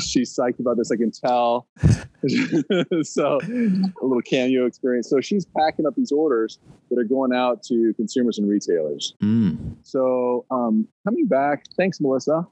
She's 0.00 0.34
psyched 0.34 0.58
about 0.58 0.78
this. 0.78 0.90
I 0.90 0.96
can 0.96 1.10
tell. 1.10 1.68
so, 3.02 3.38
a 3.42 4.04
little 4.04 4.22
cameo 4.24 4.66
experience. 4.66 5.08
So, 5.08 5.20
she's 5.20 5.44
packing 5.44 5.86
up 5.86 5.94
these 5.94 6.10
orders 6.10 6.58
that 6.90 6.98
are 6.98 7.04
going 7.04 7.32
out 7.34 7.62
to 7.64 7.92
consumers 7.94 8.38
and 8.38 8.48
retailers. 8.48 9.14
Mm. 9.22 9.76
So, 9.82 10.46
um, 10.50 10.88
coming 11.06 11.26
back, 11.26 11.64
thanks, 11.76 12.00
Melissa. 12.00 12.46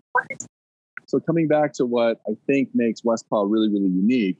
So 1.14 1.20
coming 1.20 1.46
back 1.46 1.72
to 1.74 1.86
what 1.86 2.20
I 2.28 2.32
think 2.48 2.70
makes 2.74 3.04
West 3.04 3.26
Westpaw 3.30 3.48
really, 3.48 3.68
really 3.68 3.84
unique, 3.84 4.38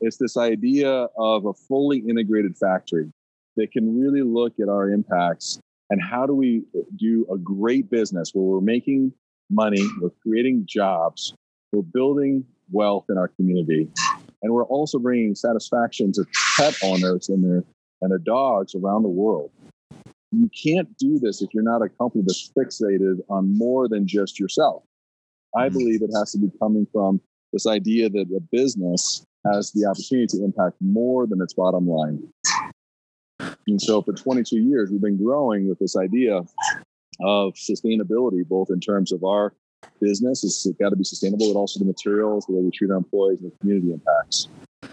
it's 0.00 0.18
this 0.18 0.36
idea 0.36 1.08
of 1.18 1.46
a 1.46 1.52
fully 1.52 1.98
integrated 1.98 2.56
factory 2.56 3.10
that 3.56 3.72
can 3.72 4.00
really 4.00 4.22
look 4.22 4.52
at 4.60 4.68
our 4.68 4.88
impacts 4.88 5.58
and 5.90 6.00
how 6.00 6.24
do 6.24 6.32
we 6.32 6.62
do 6.94 7.26
a 7.28 7.36
great 7.36 7.90
business 7.90 8.30
where 8.32 8.44
we're 8.44 8.60
making 8.60 9.12
money, 9.50 9.84
we're 10.00 10.12
creating 10.22 10.64
jobs, 10.64 11.34
we're 11.72 11.82
building 11.82 12.44
wealth 12.70 13.06
in 13.08 13.18
our 13.18 13.26
community, 13.26 13.88
And 14.42 14.52
we're 14.52 14.66
also 14.66 15.00
bringing 15.00 15.34
satisfaction 15.34 16.12
to 16.12 16.24
pet 16.56 16.78
owners 16.84 17.30
and 17.30 17.42
their 17.42 17.64
and 18.00 18.12
their 18.12 18.18
dogs 18.18 18.76
around 18.76 19.02
the 19.02 19.08
world. 19.08 19.50
You 20.30 20.48
can't 20.50 20.96
do 20.98 21.18
this 21.18 21.42
if 21.42 21.52
you're 21.52 21.64
not 21.64 21.82
a 21.82 21.88
company 21.88 22.22
that's 22.24 22.48
fixated 22.56 23.18
on 23.28 23.58
more 23.58 23.88
than 23.88 24.06
just 24.06 24.38
yourself. 24.38 24.84
I 25.56 25.66
mm-hmm. 25.66 25.78
believe 25.78 26.02
it 26.02 26.10
has 26.14 26.32
to 26.32 26.38
be 26.38 26.50
coming 26.58 26.86
from 26.92 27.20
this 27.52 27.66
idea 27.66 28.08
that 28.08 28.26
a 28.34 28.40
business 28.50 29.24
has 29.52 29.72
the 29.72 29.86
opportunity 29.86 30.26
to 30.38 30.44
impact 30.44 30.76
more 30.80 31.26
than 31.26 31.40
its 31.40 31.54
bottom 31.54 31.86
line. 31.86 32.22
And 33.66 33.80
so 33.80 34.02
for 34.02 34.12
22 34.12 34.56
years, 34.56 34.90
we've 34.90 35.00
been 35.00 35.22
growing 35.22 35.68
with 35.68 35.78
this 35.78 35.96
idea 35.96 36.36
of 37.20 37.54
sustainability, 37.54 38.46
both 38.46 38.70
in 38.70 38.80
terms 38.80 39.12
of 39.12 39.24
our 39.24 39.52
business, 40.00 40.44
it's 40.44 40.66
got 40.78 40.90
to 40.90 40.96
be 40.96 41.04
sustainable, 41.04 41.52
but 41.52 41.58
also 41.58 41.78
the 41.78 41.84
materials, 41.84 42.46
the 42.46 42.52
way 42.52 42.62
we 42.62 42.70
treat 42.70 42.90
our 42.90 42.96
employees, 42.96 43.40
and 43.40 43.50
the 43.52 43.56
community 43.58 43.92
impacts. 43.92 44.48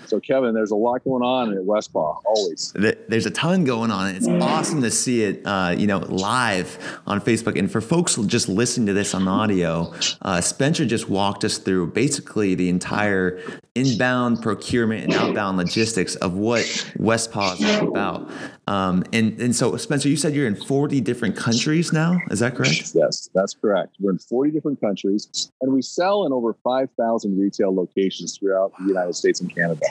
So, 0.07 0.19
Kevin, 0.19 0.53
there's 0.53 0.71
a 0.71 0.75
lot 0.75 1.03
going 1.03 1.23
on 1.23 1.53
at 1.53 1.59
Westpaw, 1.59 2.21
always. 2.25 2.73
There's 3.07 3.25
a 3.25 3.31
ton 3.31 3.63
going 3.63 3.91
on. 3.91 4.15
It's 4.15 4.27
awesome 4.27 4.81
to 4.81 4.91
see 4.91 5.23
it, 5.23 5.41
uh, 5.45 5.75
you 5.77 5.87
know, 5.87 5.99
live 5.99 6.77
on 7.05 7.21
Facebook. 7.21 7.57
And 7.57 7.71
for 7.71 7.81
folks 7.81 8.15
just 8.15 8.49
listening 8.49 8.87
to 8.87 8.93
this 8.93 9.13
on 9.13 9.27
audio, 9.27 9.93
uh, 10.21 10.41
Spencer 10.41 10.85
just 10.85 11.09
walked 11.09 11.43
us 11.43 11.57
through 11.57 11.91
basically 11.91 12.55
the 12.55 12.69
entire 12.69 13.39
inbound 13.75 14.41
procurement 14.41 15.03
and 15.05 15.13
outbound 15.13 15.57
logistics 15.57 16.15
of 16.15 16.33
what 16.33 16.63
Westpaw 16.97 17.59
is 17.59 17.81
all 17.81 17.87
about. 17.87 18.29
Um, 18.69 19.03
and, 19.11 19.41
and 19.41 19.55
so, 19.55 19.75
Spencer, 19.77 20.09
you 20.09 20.15
said 20.15 20.35
you're 20.35 20.45
in 20.45 20.55
40 20.55 21.01
different 21.01 21.35
countries 21.35 21.91
now. 21.91 22.19
Is 22.29 22.39
that 22.39 22.55
correct? 22.55 22.91
Yes, 22.93 23.27
that's 23.33 23.55
correct. 23.55 23.95
We're 23.99 24.11
in 24.11 24.19
40 24.19 24.51
different 24.51 24.79
countries, 24.79 25.51
and 25.61 25.73
we 25.73 25.81
sell 25.81 26.27
in 26.27 26.31
over 26.31 26.55
5,000 26.63 27.39
retail 27.39 27.75
locations 27.75 28.37
throughout 28.37 28.71
the 28.77 28.85
United 28.85 29.15
States 29.15 29.41
and 29.41 29.53
Canada. 29.53 29.87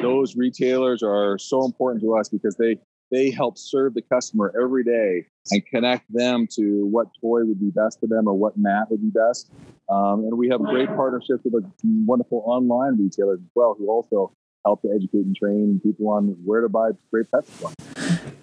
those 0.00 0.34
retailers 0.34 1.02
are 1.02 1.36
so 1.36 1.66
important 1.66 2.02
to 2.02 2.16
us 2.16 2.30
because 2.30 2.56
they 2.56 2.78
they 3.12 3.30
help 3.30 3.56
serve 3.56 3.94
the 3.94 4.02
customer 4.02 4.52
every 4.60 4.82
day 4.82 5.24
and 5.52 5.64
connect 5.66 6.12
them 6.12 6.48
to 6.56 6.86
what 6.86 7.06
toy 7.20 7.44
would 7.44 7.60
be 7.60 7.70
best 7.70 8.00
for 8.00 8.08
them 8.08 8.26
or 8.26 8.34
what 8.34 8.56
mat 8.56 8.90
would 8.90 9.00
be 9.00 9.10
best. 9.10 9.52
Um, 9.88 10.24
and 10.24 10.36
we 10.36 10.48
have 10.48 10.60
great 10.60 10.88
partnerships 10.88 11.44
with 11.44 11.54
a 11.54 11.70
wonderful 11.84 12.42
online 12.46 12.98
retailers 12.98 13.38
as 13.38 13.50
well 13.54 13.76
who 13.78 13.88
also 13.88 14.32
help 14.66 14.82
to 14.82 14.90
educate 14.90 15.24
and 15.24 15.36
train 15.36 15.80
people 15.82 16.08
on 16.08 16.36
where 16.44 16.60
to 16.60 16.68
buy 16.68 16.90
great 17.10 17.30
pets 17.30 17.48
from. 17.50 17.72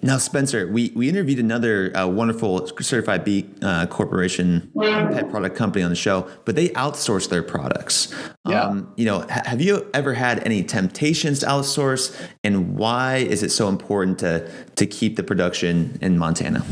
Now, 0.02 0.18
Spencer, 0.18 0.68
we, 0.68 0.92
we 0.96 1.08
interviewed 1.10 1.40
another 1.40 1.96
uh, 1.96 2.08
wonderful 2.08 2.68
certified 2.80 3.24
B 3.24 3.50
uh, 3.62 3.86
corporation 3.88 4.72
pet 4.80 5.30
product 5.30 5.56
company 5.56 5.84
on 5.84 5.90
the 5.90 5.96
show, 5.96 6.28
but 6.46 6.56
they 6.56 6.70
outsource 6.70 7.30
their 7.30 7.44
products. 7.44 8.14
Yeah. 8.48 8.64
Um, 8.64 8.94
you 8.98 9.06
know, 9.06 9.22
ha- 9.22 9.44
have 9.46 9.62
you 9.62 9.90
ever 9.94 10.14
had 10.14 10.46
any 10.46 10.64
temptations 10.64 11.40
to 11.40 11.46
outsource, 11.46 12.20
and 12.44 12.76
why 12.76 13.18
is 13.18 13.44
it 13.44 13.52
so 13.52 13.70
important 13.70 14.20
to 14.20 14.50
to 14.76 14.86
keep 14.86 15.16
the 15.16 15.24
production 15.24 15.98
in 16.02 16.18
Montana? 16.18 16.66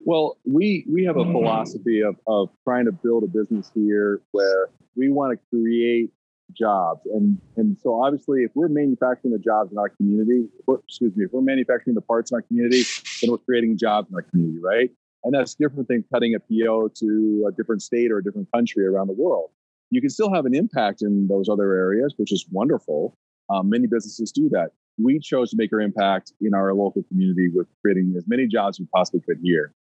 Well, 0.00 0.38
we 0.46 0.86
we 0.90 1.04
have 1.04 1.18
a 1.18 1.24
philosophy 1.24 2.00
of 2.00 2.16
of 2.26 2.48
trying 2.64 2.86
to 2.86 2.92
build 2.92 3.24
a 3.24 3.26
business 3.26 3.70
here 3.74 4.22
where 4.30 4.68
we 4.96 5.10
want 5.10 5.38
to 5.38 5.56
create 5.56 6.10
jobs. 6.52 7.00
And 7.06 7.38
and 7.56 7.76
so 7.80 8.02
obviously, 8.02 8.42
if 8.42 8.50
we're 8.54 8.68
manufacturing 8.68 9.32
the 9.32 9.38
jobs 9.38 9.72
in 9.72 9.78
our 9.78 9.88
community, 9.88 10.48
excuse 10.68 11.16
me, 11.16 11.24
if 11.24 11.32
we're 11.32 11.42
manufacturing 11.42 11.94
the 11.94 12.02
parts 12.02 12.30
in 12.30 12.36
our 12.36 12.42
community, 12.42 12.82
then 13.20 13.30
we're 13.30 13.38
creating 13.38 13.78
jobs 13.78 14.08
in 14.10 14.16
our 14.16 14.22
community, 14.22 14.58
right? 14.62 14.90
And 15.24 15.34
that's 15.34 15.54
different 15.54 15.88
than 15.88 16.04
cutting 16.12 16.34
a 16.34 16.40
PO 16.40 16.90
to 17.00 17.46
a 17.48 17.52
different 17.52 17.82
state 17.82 18.10
or 18.10 18.18
a 18.18 18.24
different 18.24 18.48
country 18.52 18.86
around 18.86 19.08
the 19.08 19.14
world. 19.14 19.50
You 19.90 20.00
can 20.00 20.10
still 20.10 20.32
have 20.32 20.46
an 20.46 20.54
impact 20.54 21.02
in 21.02 21.26
those 21.28 21.48
other 21.48 21.72
areas, 21.72 22.14
which 22.16 22.32
is 22.32 22.46
wonderful. 22.50 23.16
Um, 23.50 23.68
many 23.68 23.86
businesses 23.86 24.30
do 24.30 24.48
that. 24.50 24.70
We 24.98 25.18
chose 25.18 25.50
to 25.50 25.56
make 25.56 25.72
our 25.72 25.80
impact 25.80 26.32
in 26.40 26.54
our 26.54 26.74
local 26.74 27.02
community 27.04 27.48
with 27.52 27.66
creating 27.82 28.14
as 28.16 28.24
many 28.28 28.46
jobs 28.46 28.76
as 28.76 28.80
we 28.80 28.86
possibly 28.94 29.20
could 29.20 29.38
here. 29.42 29.72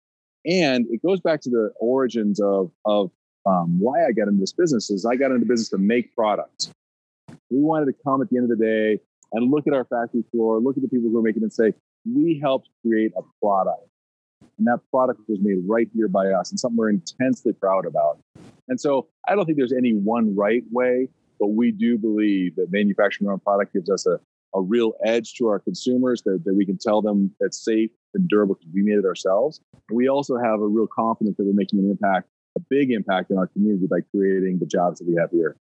And 0.45 0.85
it 0.89 1.01
goes 1.01 1.19
back 1.19 1.41
to 1.41 1.49
the 1.49 1.71
origins 1.79 2.39
of, 2.39 2.71
of 2.85 3.11
um, 3.45 3.79
why 3.79 4.05
I 4.05 4.11
got 4.11 4.27
into 4.27 4.39
this 4.39 4.53
business 4.53 4.89
is 4.89 5.05
I 5.05 5.15
got 5.15 5.31
into 5.31 5.45
business 5.45 5.69
to 5.69 5.77
make 5.77 6.13
products. 6.15 6.71
We 7.49 7.59
wanted 7.59 7.85
to 7.85 7.93
come 8.03 8.21
at 8.21 8.29
the 8.29 8.37
end 8.37 8.51
of 8.51 8.57
the 8.57 8.65
day 8.65 8.99
and 9.33 9.51
look 9.51 9.67
at 9.67 9.73
our 9.73 9.85
factory 9.85 10.23
floor, 10.31 10.59
look 10.59 10.77
at 10.77 10.83
the 10.83 10.89
people 10.89 11.09
who 11.09 11.17
are 11.17 11.21
making 11.21 11.43
it 11.43 11.45
and 11.45 11.53
say, 11.53 11.73
we 12.05 12.39
helped 12.41 12.69
create 12.85 13.11
a 13.17 13.21
product. 13.41 13.87
And 14.57 14.67
that 14.67 14.79
product 14.91 15.21
was 15.27 15.39
made 15.41 15.57
right 15.67 15.87
here 15.93 16.07
by 16.07 16.27
us 16.27 16.51
and 16.51 16.59
something 16.59 16.77
we're 16.77 16.89
intensely 16.89 17.53
proud 17.53 17.85
about. 17.85 18.19
And 18.67 18.79
so 18.79 19.07
I 19.27 19.35
don't 19.35 19.45
think 19.45 19.57
there's 19.57 19.73
any 19.73 19.93
one 19.93 20.35
right 20.35 20.63
way, 20.71 21.09
but 21.39 21.47
we 21.47 21.71
do 21.71 21.97
believe 21.97 22.55
that 22.55 22.71
manufacturing 22.71 23.27
our 23.27 23.33
own 23.33 23.39
product 23.39 23.73
gives 23.73 23.89
us 23.89 24.05
a, 24.05 24.19
a 24.55 24.61
real 24.61 24.93
edge 25.05 25.35
to 25.35 25.47
our 25.47 25.59
consumers 25.59 26.23
that, 26.23 26.43
that 26.45 26.53
we 26.53 26.65
can 26.65 26.77
tell 26.77 27.01
them 27.01 27.31
that's 27.39 27.63
safe 27.63 27.91
and 28.13 28.27
durable 28.27 28.55
because 28.55 28.73
we 28.73 28.81
made 28.81 28.97
it 28.97 29.05
ourselves. 29.05 29.61
we 29.91 30.07
also 30.07 30.37
have 30.37 30.59
a 30.59 30.67
real 30.67 30.87
confidence 30.87 31.37
that 31.37 31.45
we're 31.45 31.53
making 31.53 31.79
an 31.79 31.91
impact 31.91 32.27
a 32.57 32.59
big 32.69 32.91
impact 32.91 33.31
in 33.31 33.37
our 33.37 33.47
community 33.47 33.87
by 33.87 33.99
creating 34.11 34.59
the 34.59 34.65
jobs 34.65 34.99
that 34.99 35.07
we 35.07 35.15
have 35.15 35.31
here. 35.31 35.55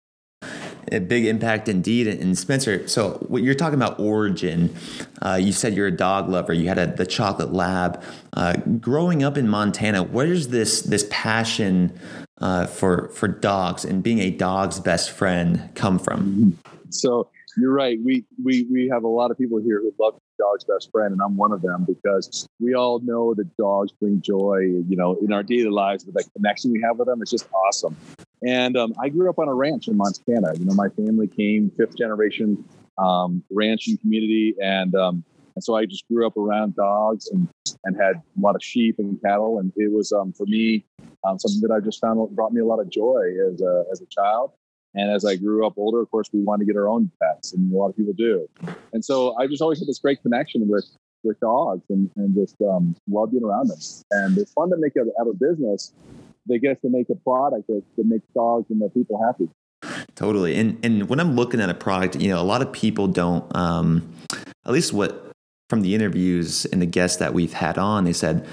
A 0.90 0.98
big 0.98 1.24
impact 1.26 1.68
indeed. 1.68 2.06
And 2.06 2.36
Spencer, 2.36 2.86
so 2.86 3.12
what 3.28 3.42
you're 3.42 3.54
talking 3.54 3.76
about 3.76 3.98
origin, 3.98 4.74
uh, 5.22 5.38
you 5.40 5.52
said 5.52 5.74
you're 5.74 5.86
a 5.86 5.96
dog 5.96 6.28
lover. 6.28 6.52
You 6.52 6.68
had 6.68 6.78
a, 6.78 6.86
the 6.86 7.06
chocolate 7.06 7.52
lab. 7.52 8.02
Uh, 8.34 8.54
growing 8.80 9.22
up 9.22 9.38
in 9.38 9.48
Montana, 9.48 10.02
where 10.02 10.26
does 10.26 10.48
this 10.48 10.82
this 10.82 11.06
passion 11.08 11.98
uh, 12.40 12.66
for 12.66 13.08
for 13.10 13.28
dogs 13.28 13.84
and 13.84 14.02
being 14.02 14.18
a 14.18 14.30
dog's 14.30 14.80
best 14.80 15.12
friend 15.12 15.70
come 15.74 15.98
from? 15.98 16.58
So 16.90 17.30
you're 17.56 17.72
right. 17.72 17.98
We 18.04 18.24
we 18.42 18.66
we 18.70 18.88
have 18.88 19.04
a 19.04 19.08
lot 19.08 19.30
of 19.30 19.38
people 19.38 19.58
here 19.58 19.80
who 19.80 19.94
love 19.98 20.20
dog's 20.42 20.64
best 20.64 20.90
friend, 20.90 21.12
and 21.12 21.20
I'm 21.22 21.36
one 21.36 21.52
of 21.52 21.62
them 21.62 21.84
because 21.86 22.48
we 22.60 22.74
all 22.74 23.00
know 23.00 23.34
that 23.34 23.56
dogs 23.56 23.92
bring 23.92 24.20
joy, 24.20 24.58
you 24.88 24.96
know, 24.96 25.16
in 25.22 25.32
our 25.32 25.42
daily 25.42 25.70
lives. 25.70 26.04
But 26.04 26.14
that 26.14 26.32
connection 26.34 26.72
we 26.72 26.80
have 26.82 26.98
with 26.98 27.08
them 27.08 27.22
is 27.22 27.30
just 27.30 27.48
awesome. 27.52 27.96
And 28.46 28.76
um, 28.76 28.92
I 29.00 29.08
grew 29.08 29.30
up 29.30 29.38
on 29.38 29.48
a 29.48 29.54
ranch 29.54 29.88
in 29.88 29.96
Montana. 29.96 30.54
You 30.58 30.64
know, 30.64 30.74
my 30.74 30.88
family 30.88 31.28
came 31.28 31.70
fifth 31.76 31.96
generation 31.96 32.64
um, 32.98 33.42
ranching 33.50 33.98
community, 33.98 34.54
and 34.62 34.94
um, 34.94 35.24
and 35.54 35.62
so 35.62 35.74
I 35.74 35.86
just 35.86 36.06
grew 36.08 36.26
up 36.26 36.36
around 36.36 36.76
dogs 36.76 37.28
and 37.28 37.48
and 37.84 37.96
had 38.00 38.16
a 38.16 38.40
lot 38.40 38.54
of 38.54 38.62
sheep 38.62 38.96
and 38.98 39.20
cattle, 39.22 39.58
and 39.58 39.72
it 39.76 39.92
was 39.92 40.12
um, 40.12 40.32
for 40.32 40.46
me 40.46 40.84
um, 41.24 41.38
something 41.38 41.60
that 41.60 41.74
I 41.74 41.80
just 41.80 42.00
found 42.00 42.34
brought 42.34 42.52
me 42.52 42.60
a 42.60 42.66
lot 42.66 42.80
of 42.80 42.90
joy 42.90 43.22
as 43.52 43.60
a 43.60 43.84
as 43.90 44.00
a 44.00 44.06
child. 44.06 44.52
And 44.94 45.10
as 45.10 45.24
I 45.24 45.36
grew 45.36 45.66
up 45.66 45.74
older, 45.78 46.02
of 46.02 46.10
course, 46.10 46.28
we 46.34 46.42
wanted 46.42 46.66
to 46.66 46.72
get 46.72 46.78
our 46.78 46.88
own 46.88 47.10
pets, 47.22 47.54
and 47.54 47.72
a 47.72 47.76
lot 47.76 47.88
of 47.88 47.96
people 47.96 48.12
do. 48.12 48.48
And 48.92 49.04
so 49.04 49.36
I 49.38 49.46
just 49.46 49.62
always 49.62 49.78
had 49.78 49.88
this 49.88 49.98
great 49.98 50.22
connection 50.22 50.68
with 50.68 50.86
with 51.24 51.38
dogs, 51.40 51.82
and 51.88 52.10
and 52.16 52.34
just 52.34 52.60
um, 52.62 52.96
love 53.08 53.30
being 53.30 53.44
around 53.44 53.68
them. 53.68 53.78
And 54.10 54.38
it's 54.38 54.52
fun 54.52 54.70
to 54.70 54.76
make 54.76 54.92
have 54.96 55.26
a 55.26 55.34
business 55.34 55.92
they 56.48 56.58
get 56.58 56.80
to 56.82 56.88
make 56.88 57.08
a 57.08 57.14
product 57.14 57.66
that, 57.68 57.82
that 57.96 58.06
makes 58.06 58.24
dogs 58.34 58.66
and 58.70 58.80
the 58.80 58.88
people 58.90 59.22
happy. 59.24 59.48
Totally. 60.14 60.56
And 60.56 60.78
and 60.84 61.08
when 61.08 61.20
I'm 61.20 61.34
looking 61.34 61.60
at 61.60 61.70
a 61.70 61.74
product, 61.74 62.20
you 62.20 62.28
know, 62.28 62.40
a 62.40 62.44
lot 62.44 62.62
of 62.62 62.72
people 62.72 63.08
don't. 63.08 63.54
Um, 63.56 64.12
at 64.64 64.72
least 64.72 64.92
what 64.92 65.32
from 65.68 65.80
the 65.80 65.94
interviews 65.94 66.66
and 66.66 66.80
the 66.80 66.86
guests 66.86 67.16
that 67.16 67.34
we've 67.34 67.52
had 67.52 67.78
on, 67.78 68.04
they 68.04 68.12
said 68.12 68.46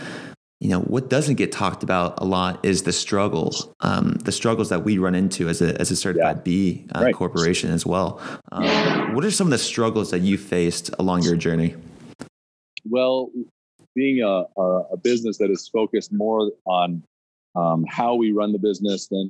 you 0.59 0.69
know 0.69 0.81
what 0.81 1.09
doesn't 1.09 1.35
get 1.35 1.51
talked 1.51 1.83
about 1.83 2.21
a 2.21 2.25
lot 2.25 2.63
is 2.63 2.83
the 2.83 2.91
struggles 2.91 3.69
um, 3.79 4.11
the 4.23 4.31
struggles 4.31 4.69
that 4.69 4.83
we 4.83 4.97
run 4.97 5.15
into 5.15 5.47
as 5.47 5.61
a, 5.61 5.79
as 5.79 5.89
a 5.89 5.95
certified 5.95 6.37
yeah. 6.37 6.41
b 6.43 6.85
uh, 6.95 7.01
right. 7.01 7.15
corporation 7.15 7.71
as 7.71 7.85
well 7.85 8.21
um, 8.51 9.15
what 9.15 9.23
are 9.23 9.31
some 9.31 9.47
of 9.47 9.51
the 9.51 9.57
struggles 9.57 10.11
that 10.11 10.19
you 10.19 10.37
faced 10.37 10.89
along 10.99 11.23
your 11.23 11.35
journey 11.35 11.75
well 12.89 13.29
being 13.95 14.21
a, 14.21 14.43
a, 14.59 14.63
a 14.91 14.97
business 14.97 15.37
that 15.37 15.49
is 15.49 15.67
focused 15.67 16.11
more 16.13 16.51
on 16.65 17.03
um, 17.55 17.83
how 17.89 18.15
we 18.15 18.31
run 18.31 18.51
the 18.51 18.59
business 18.59 19.07
than 19.07 19.29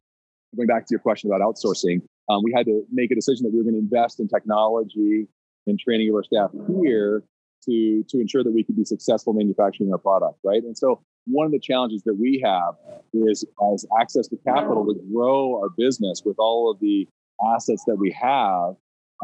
going 0.55 0.67
back 0.67 0.85
to 0.85 0.91
your 0.91 0.99
question 0.99 1.31
about 1.31 1.41
outsourcing 1.41 2.01
um, 2.29 2.41
we 2.43 2.51
had 2.55 2.65
to 2.65 2.83
make 2.91 3.11
a 3.11 3.15
decision 3.15 3.43
that 3.43 3.51
we 3.51 3.57
were 3.57 3.63
going 3.63 3.75
to 3.75 3.79
invest 3.79 4.19
in 4.19 4.27
technology 4.27 5.27
and 5.67 5.79
training 5.79 6.09
of 6.09 6.15
our 6.15 6.23
staff 6.23 6.49
here 6.81 7.23
to 7.63 8.03
to 8.09 8.19
ensure 8.19 8.43
that 8.43 8.51
we 8.51 8.63
could 8.63 8.75
be 8.75 8.83
successful 8.83 9.33
manufacturing 9.33 9.91
our 9.91 9.99
product 9.99 10.39
right 10.43 10.63
and 10.63 10.75
so 10.75 10.99
one 11.25 11.45
of 11.45 11.51
the 11.51 11.59
challenges 11.59 12.03
that 12.03 12.15
we 12.15 12.41
have 12.43 12.75
is 13.13 13.45
as 13.73 13.85
access 13.99 14.27
to 14.27 14.37
capital 14.37 14.85
to 14.85 14.99
grow 15.13 15.55
our 15.61 15.69
business 15.69 16.23
with 16.25 16.37
all 16.39 16.71
of 16.71 16.79
the 16.79 17.07
assets 17.55 17.83
that 17.85 17.95
we 17.95 18.11
have 18.11 18.75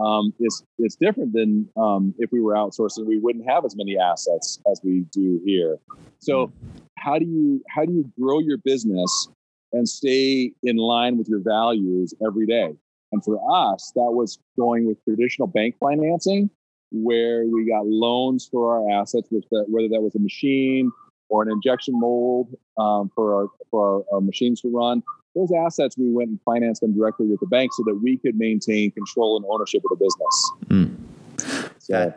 um, 0.03 0.33
is 0.39 0.63
it's 0.77 0.95
different 0.95 1.33
than 1.33 1.69
um, 1.77 2.13
if 2.17 2.31
we 2.31 2.41
were 2.41 2.53
outsourcing 2.53 3.05
we 3.05 3.17
wouldn't 3.17 3.49
have 3.49 3.65
as 3.65 3.75
many 3.75 3.97
assets 3.97 4.59
as 4.69 4.81
we 4.83 5.05
do 5.11 5.41
here. 5.45 5.77
So 6.19 6.51
how 6.97 7.17
do 7.17 7.25
you 7.25 7.63
how 7.69 7.85
do 7.85 7.93
you 7.93 8.11
grow 8.19 8.39
your 8.39 8.57
business 8.57 9.29
and 9.71 9.87
stay 9.87 10.51
in 10.63 10.77
line 10.77 11.17
with 11.17 11.27
your 11.27 11.39
values 11.39 12.13
every 12.25 12.45
day? 12.45 12.73
And 13.11 13.23
for 13.23 13.39
us 13.49 13.91
that 13.95 14.11
was 14.11 14.39
going 14.57 14.85
with 14.85 15.03
traditional 15.05 15.47
bank 15.47 15.75
financing 15.79 16.49
where 16.91 17.45
we 17.45 17.67
got 17.67 17.85
loans 17.85 18.47
for 18.51 18.75
our 18.75 19.01
assets 19.01 19.27
which 19.31 19.45
whether 19.49 19.89
that 19.89 20.01
was 20.01 20.15
a 20.15 20.19
machine 20.19 20.91
or 21.29 21.44
an 21.44 21.51
injection 21.51 22.00
mold 22.00 22.55
um, 22.77 23.12
for 23.15 23.36
our 23.36 23.48
for 23.72 24.05
our, 24.12 24.15
our, 24.15 24.22
machines 24.22 24.62
to 24.62 24.70
run, 24.70 25.03
those 25.36 25.51
assets 25.51 25.98
we 25.98 26.12
went 26.12 26.29
and 26.29 26.39
financed 26.44 26.82
them 26.82 26.94
directly 26.96 27.27
with 27.27 27.39
the 27.39 27.48
bank 27.48 27.74
so 27.74 27.84
that 27.86 27.96
we 27.96 28.17
could 28.17 28.36
maintain 28.36 28.91
control 28.91 29.38
and 29.38 29.46
ownership 29.50 29.82
of 29.89 29.98
the 29.98 30.05
business. 30.05 30.51
Mm. 30.67 31.74
So, 31.79 32.13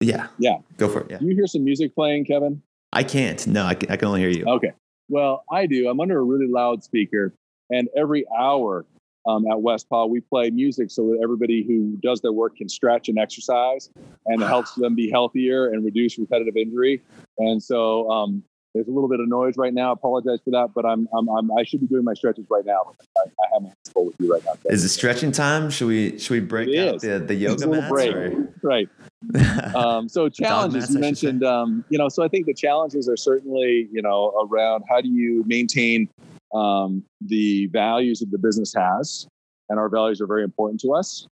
yeah, 0.00 0.28
yeah, 0.38 0.58
go 0.76 0.88
for 0.88 1.00
it. 1.00 1.10
Yeah. 1.10 1.18
Do 1.18 1.26
you 1.26 1.34
hear 1.34 1.46
some 1.46 1.64
music 1.64 1.94
playing, 1.94 2.24
Kevin? 2.24 2.62
I 2.92 3.02
can't. 3.02 3.46
No, 3.46 3.64
I 3.64 3.74
can, 3.74 3.90
I 3.90 3.96
can 3.96 4.08
only 4.08 4.20
hear 4.20 4.30
you. 4.30 4.44
Okay. 4.46 4.72
Well, 5.08 5.44
I 5.50 5.66
do. 5.66 5.88
I'm 5.88 6.00
under 6.00 6.18
a 6.18 6.22
really 6.22 6.46
loud 6.46 6.84
speaker, 6.84 7.32
and 7.70 7.88
every 7.96 8.24
hour 8.38 8.84
um, 9.28 9.46
at 9.46 9.58
Westpaw, 9.58 10.08
we 10.08 10.20
play 10.20 10.50
music 10.50 10.90
so 10.90 11.08
that 11.08 11.20
everybody 11.22 11.62
who 11.62 11.98
does 12.02 12.20
their 12.22 12.32
work 12.32 12.56
can 12.56 12.68
stretch 12.68 13.08
and 13.08 13.18
exercise, 13.18 13.90
and 14.26 14.42
it 14.42 14.46
helps 14.46 14.74
them 14.74 14.94
be 14.94 15.10
healthier 15.10 15.68
and 15.68 15.84
reduce 15.84 16.18
repetitive 16.18 16.56
injury. 16.56 17.02
And 17.38 17.62
so 17.62 18.10
um, 18.10 18.42
there's 18.74 18.86
a 18.86 18.90
little 18.90 19.08
bit 19.08 19.20
of 19.20 19.28
noise 19.28 19.56
right 19.56 19.72
now. 19.72 19.90
I 19.90 19.92
apologize 19.92 20.40
for 20.44 20.50
that, 20.50 20.70
but 20.74 20.84
I'm, 20.84 21.08
I'm, 21.16 21.28
I'm 21.28 21.50
i 21.52 21.64
should 21.64 21.80
be 21.80 21.86
doing 21.86 22.04
my 22.04 22.14
stretches 22.14 22.46
right 22.50 22.64
now. 22.64 22.92
I, 23.16 23.22
I 23.22 23.46
have 23.52 23.62
my 23.62 23.72
full 23.92 24.06
with 24.06 24.16
you 24.20 24.32
right 24.32 24.44
now. 24.44 24.52
Is 24.66 24.84
it 24.84 24.90
stretching 24.90 25.32
time? 25.32 25.70
Should 25.70 25.88
we 25.88 26.18
should 26.18 26.34
we 26.34 26.40
break 26.40 26.68
it 26.68 26.88
out 26.88 26.96
is. 26.96 27.02
the 27.02 27.18
the 27.18 27.34
yoga 27.34 27.66
mats? 27.66 27.88
Break. 27.88 28.34
Right. 28.62 28.88
um, 29.74 30.08
so 30.08 30.28
challenges 30.28 30.92
you 30.92 31.00
mentioned. 31.00 31.44
Um, 31.44 31.84
you 31.90 31.98
know, 31.98 32.08
so 32.08 32.22
I 32.22 32.28
think 32.28 32.46
the 32.46 32.54
challenges 32.54 33.08
are 33.08 33.16
certainly 33.16 33.88
you 33.92 34.02
know 34.02 34.30
around 34.48 34.84
how 34.88 35.00
do 35.00 35.08
you 35.08 35.44
maintain 35.46 36.08
um, 36.54 37.04
the 37.20 37.66
values 37.66 38.20
that 38.20 38.30
the 38.30 38.38
business 38.38 38.74
has, 38.74 39.26
and 39.68 39.78
our 39.78 39.88
values 39.88 40.20
are 40.20 40.26
very 40.26 40.44
important 40.44 40.80
to 40.82 40.92
us. 40.92 41.26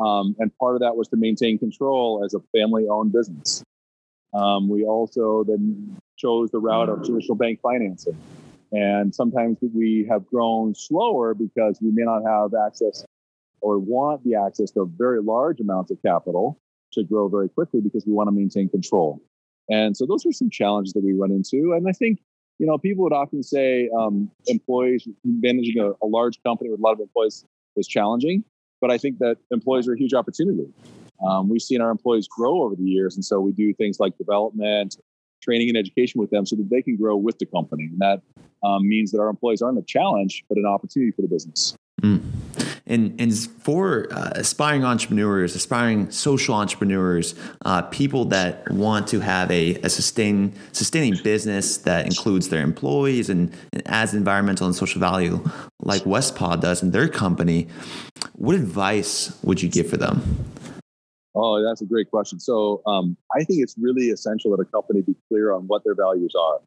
Um, 0.00 0.34
and 0.38 0.56
part 0.58 0.74
of 0.74 0.80
that 0.80 0.96
was 0.96 1.08
to 1.08 1.16
maintain 1.16 1.58
control 1.58 2.22
as 2.24 2.34
a 2.34 2.40
family-owned 2.56 3.12
business. 3.12 3.64
Um, 4.34 4.68
we 4.68 4.84
also 4.84 5.44
then 5.46 5.96
chose 6.16 6.50
the 6.50 6.58
route 6.58 6.88
of 6.88 7.04
traditional 7.04 7.36
bank 7.36 7.60
financing. 7.60 8.16
And 8.72 9.14
sometimes 9.14 9.58
we 9.60 10.06
have 10.10 10.26
grown 10.26 10.74
slower 10.74 11.34
because 11.34 11.78
we 11.82 11.90
may 11.92 12.04
not 12.04 12.22
have 12.24 12.54
access 12.54 13.04
or 13.60 13.78
want 13.78 14.24
the 14.24 14.34
access 14.34 14.70
to 14.72 14.90
very 14.96 15.22
large 15.22 15.60
amounts 15.60 15.90
of 15.90 15.98
capital 16.02 16.58
to 16.92 17.04
grow 17.04 17.28
very 17.28 17.48
quickly 17.48 17.80
because 17.80 18.06
we 18.06 18.12
want 18.12 18.28
to 18.28 18.32
maintain 18.32 18.68
control. 18.68 19.20
And 19.68 19.96
so 19.96 20.06
those 20.06 20.26
are 20.26 20.32
some 20.32 20.50
challenges 20.50 20.94
that 20.94 21.04
we 21.04 21.12
run 21.12 21.30
into. 21.30 21.72
And 21.72 21.88
I 21.88 21.92
think, 21.92 22.20
you 22.58 22.66
know, 22.66 22.78
people 22.78 23.04
would 23.04 23.12
often 23.12 23.42
say 23.42 23.88
um, 23.96 24.30
employees 24.46 25.06
managing 25.24 25.78
a, 25.78 25.90
a 26.04 26.06
large 26.06 26.42
company 26.42 26.70
with 26.70 26.80
a 26.80 26.82
lot 26.82 26.92
of 26.92 27.00
employees 27.00 27.44
is 27.76 27.86
challenging. 27.86 28.44
But 28.80 28.90
I 28.90 28.98
think 28.98 29.18
that 29.18 29.36
employees 29.50 29.86
are 29.86 29.92
a 29.92 29.98
huge 29.98 30.14
opportunity. 30.14 30.66
Um, 31.26 31.48
we've 31.48 31.62
seen 31.62 31.80
our 31.80 31.90
employees 31.90 32.28
grow 32.28 32.62
over 32.62 32.74
the 32.74 32.84
years. 32.84 33.16
And 33.16 33.24
so 33.24 33.40
we 33.40 33.52
do 33.52 33.72
things 33.74 34.00
like 34.00 34.16
development, 34.18 34.96
training, 35.42 35.68
and 35.68 35.78
education 35.78 36.20
with 36.20 36.30
them 36.30 36.46
so 36.46 36.56
that 36.56 36.70
they 36.70 36.82
can 36.82 36.96
grow 36.96 37.16
with 37.16 37.38
the 37.38 37.46
company. 37.46 37.84
And 37.84 37.98
that 38.00 38.22
um, 38.62 38.88
means 38.88 39.10
that 39.12 39.20
our 39.20 39.28
employees 39.28 39.62
aren't 39.62 39.78
a 39.78 39.82
challenge, 39.82 40.44
but 40.48 40.58
an 40.58 40.66
opportunity 40.66 41.12
for 41.12 41.22
the 41.22 41.28
business. 41.28 41.74
Mm. 42.00 42.22
And, 42.84 43.20
and 43.20 43.32
for 43.38 44.12
uh, 44.12 44.32
aspiring 44.34 44.84
entrepreneurs, 44.84 45.54
aspiring 45.54 46.10
social 46.10 46.54
entrepreneurs, 46.54 47.34
uh, 47.64 47.82
people 47.82 48.24
that 48.26 48.68
want 48.70 49.06
to 49.08 49.20
have 49.20 49.50
a, 49.50 49.76
a 49.76 49.88
sustain, 49.88 50.52
sustaining 50.72 51.22
business 51.22 51.78
that 51.78 52.06
includes 52.06 52.48
their 52.48 52.62
employees 52.62 53.30
and, 53.30 53.52
and 53.72 53.82
adds 53.86 54.14
environmental 54.14 54.66
and 54.66 54.74
social 54.74 55.00
value, 55.00 55.48
like 55.80 56.02
Westpaw 56.02 56.60
does 56.60 56.82
in 56.82 56.90
their 56.90 57.08
company, 57.08 57.68
what 58.34 58.56
advice 58.56 59.38
would 59.42 59.62
you 59.62 59.68
give 59.68 59.88
for 59.88 59.96
them? 59.96 60.44
Oh, 61.34 61.62
that's 61.62 61.80
a 61.80 61.86
great 61.86 62.10
question. 62.10 62.38
So 62.38 62.82
um, 62.86 63.16
I 63.34 63.44
think 63.44 63.62
it's 63.62 63.74
really 63.80 64.10
essential 64.10 64.50
that 64.54 64.60
a 64.60 64.66
company 64.66 65.00
be 65.00 65.16
clear 65.28 65.52
on 65.52 65.62
what 65.66 65.82
their 65.84 65.94
values 65.94 66.34
are. 66.38 66.60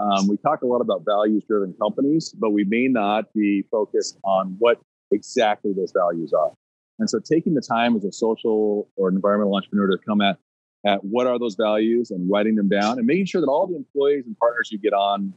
Um, 0.00 0.26
we 0.26 0.36
talk 0.36 0.62
a 0.62 0.66
lot 0.66 0.80
about 0.80 1.04
values 1.04 1.44
driven 1.46 1.74
companies, 1.80 2.34
but 2.36 2.50
we 2.50 2.64
may 2.64 2.88
not 2.88 3.32
be 3.32 3.62
focused 3.70 4.18
on 4.24 4.56
what 4.58 4.80
exactly 5.10 5.72
those 5.72 5.92
values 5.92 6.32
are. 6.32 6.52
And 6.98 7.08
so 7.08 7.18
taking 7.18 7.54
the 7.54 7.60
time 7.60 7.96
as 7.96 8.04
a 8.04 8.12
social 8.12 8.88
or 8.96 9.08
environmental 9.08 9.56
entrepreneur 9.56 9.88
to 9.88 9.98
come 9.98 10.20
at, 10.20 10.38
at 10.84 11.04
what 11.04 11.26
are 11.26 11.38
those 11.38 11.54
values 11.54 12.10
and 12.10 12.30
writing 12.30 12.56
them 12.56 12.68
down 12.68 12.98
and 12.98 13.06
making 13.06 13.26
sure 13.26 13.40
that 13.40 13.48
all 13.48 13.66
the 13.66 13.76
employees 13.76 14.26
and 14.26 14.36
partners 14.38 14.70
you 14.70 14.78
get 14.78 14.92
on 14.92 15.32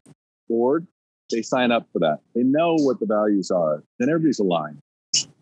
board, 0.49 0.87
they 1.31 1.41
sign 1.41 1.71
up 1.71 1.87
for 1.93 1.99
that. 1.99 2.19
They 2.33 2.43
know 2.43 2.75
what 2.75 2.99
the 2.99 3.05
values 3.05 3.51
are. 3.51 3.83
Then 3.99 4.09
everybody's 4.09 4.39
aligned. 4.39 4.79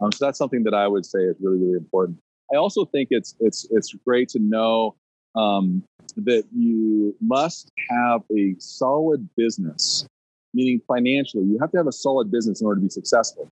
Um, 0.02 0.12
so 0.12 0.26
that's 0.26 0.38
something 0.38 0.64
that 0.64 0.74
I 0.74 0.88
would 0.88 1.06
say 1.06 1.20
is 1.20 1.36
really, 1.42 1.58
really 1.58 1.78
important. 1.78 2.20
I 2.54 2.58
also 2.58 2.86
think 2.86 3.08
it's 3.12 3.36
it's 3.40 3.68
it's 3.72 3.94
great 4.06 4.30
to 4.30 4.40
know 4.40 4.96
um, 5.36 5.84
that 6.18 6.44
you 6.56 7.16
must 7.20 7.72
have 7.90 8.22
a 8.36 8.56
solid 8.60 9.28
business, 9.36 10.06
meaning 10.54 10.82
financially, 10.88 11.46
you 11.46 11.58
have 11.60 11.72
to 11.72 11.78
have 11.78 11.88
a 11.88 11.92
solid 11.92 12.32
business 12.32 12.62
in 12.62 12.68
order 12.68 12.80
to 12.80 12.84
be 12.84 12.90
successful 12.90 13.50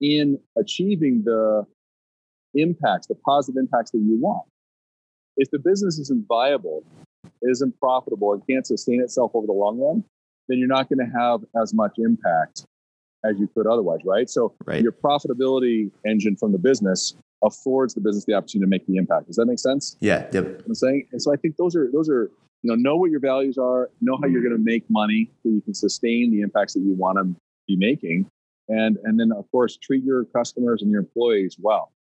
in 0.00 0.38
achieving 0.58 1.22
the 1.24 1.64
impacts, 2.54 3.06
the 3.06 3.14
positive 3.14 3.56
impacts 3.58 3.92
that 3.92 3.98
you 3.98 4.18
want. 4.20 4.44
If 5.36 5.50
the 5.50 5.60
business 5.60 5.98
isn't 6.00 6.26
viable, 6.26 6.82
isn't 7.42 7.78
profitable, 7.78 8.32
and 8.32 8.42
can't 8.46 8.66
sustain 8.66 9.00
itself 9.00 9.30
over 9.34 9.46
the 9.46 9.52
long 9.52 9.78
run, 9.78 10.04
then 10.48 10.58
you're 10.58 10.68
not 10.68 10.88
going 10.88 10.98
to 10.98 11.18
have 11.18 11.40
as 11.62 11.72
much 11.72 11.92
impact 11.98 12.66
as 13.24 13.38
you 13.38 13.48
could 13.54 13.68
otherwise, 13.68 14.00
right? 14.04 14.28
So 14.28 14.52
right. 14.66 14.82
your 14.82 14.90
profitability 14.90 15.92
engine 16.04 16.36
from 16.36 16.50
the 16.50 16.58
business 16.58 17.14
affords 17.42 17.94
the 17.94 18.00
business 18.00 18.24
the 18.24 18.34
opportunity 18.34 18.66
to 18.66 18.70
make 18.70 18.86
the 18.86 18.96
impact. 18.96 19.26
Does 19.26 19.36
that 19.36 19.46
make 19.46 19.58
sense? 19.58 19.96
Yeah. 20.00 20.28
Yep. 20.32 20.62
I'm 20.66 20.74
saying, 20.74 21.08
and 21.12 21.20
so 21.20 21.32
I 21.32 21.36
think 21.36 21.56
those 21.56 21.76
are 21.76 21.90
those 21.92 22.08
are 22.08 22.30
you 22.62 22.70
know 22.70 22.74
know 22.74 22.96
what 22.96 23.10
your 23.10 23.20
values 23.20 23.58
are, 23.58 23.90
know 24.00 24.18
how 24.20 24.28
you're 24.28 24.42
going 24.42 24.56
to 24.56 24.62
make 24.62 24.84
money 24.88 25.30
so 25.42 25.48
you 25.50 25.60
can 25.60 25.74
sustain 25.74 26.30
the 26.30 26.40
impacts 26.40 26.74
that 26.74 26.80
you 26.80 26.94
want 26.94 27.18
to 27.18 27.34
be 27.66 27.76
making, 27.76 28.26
and 28.68 28.98
and 29.04 29.18
then 29.18 29.32
of 29.32 29.50
course 29.50 29.76
treat 29.76 30.04
your 30.04 30.24
customers 30.26 30.82
and 30.82 30.90
your 30.90 31.00
employees 31.00 31.56
well. 31.60 31.92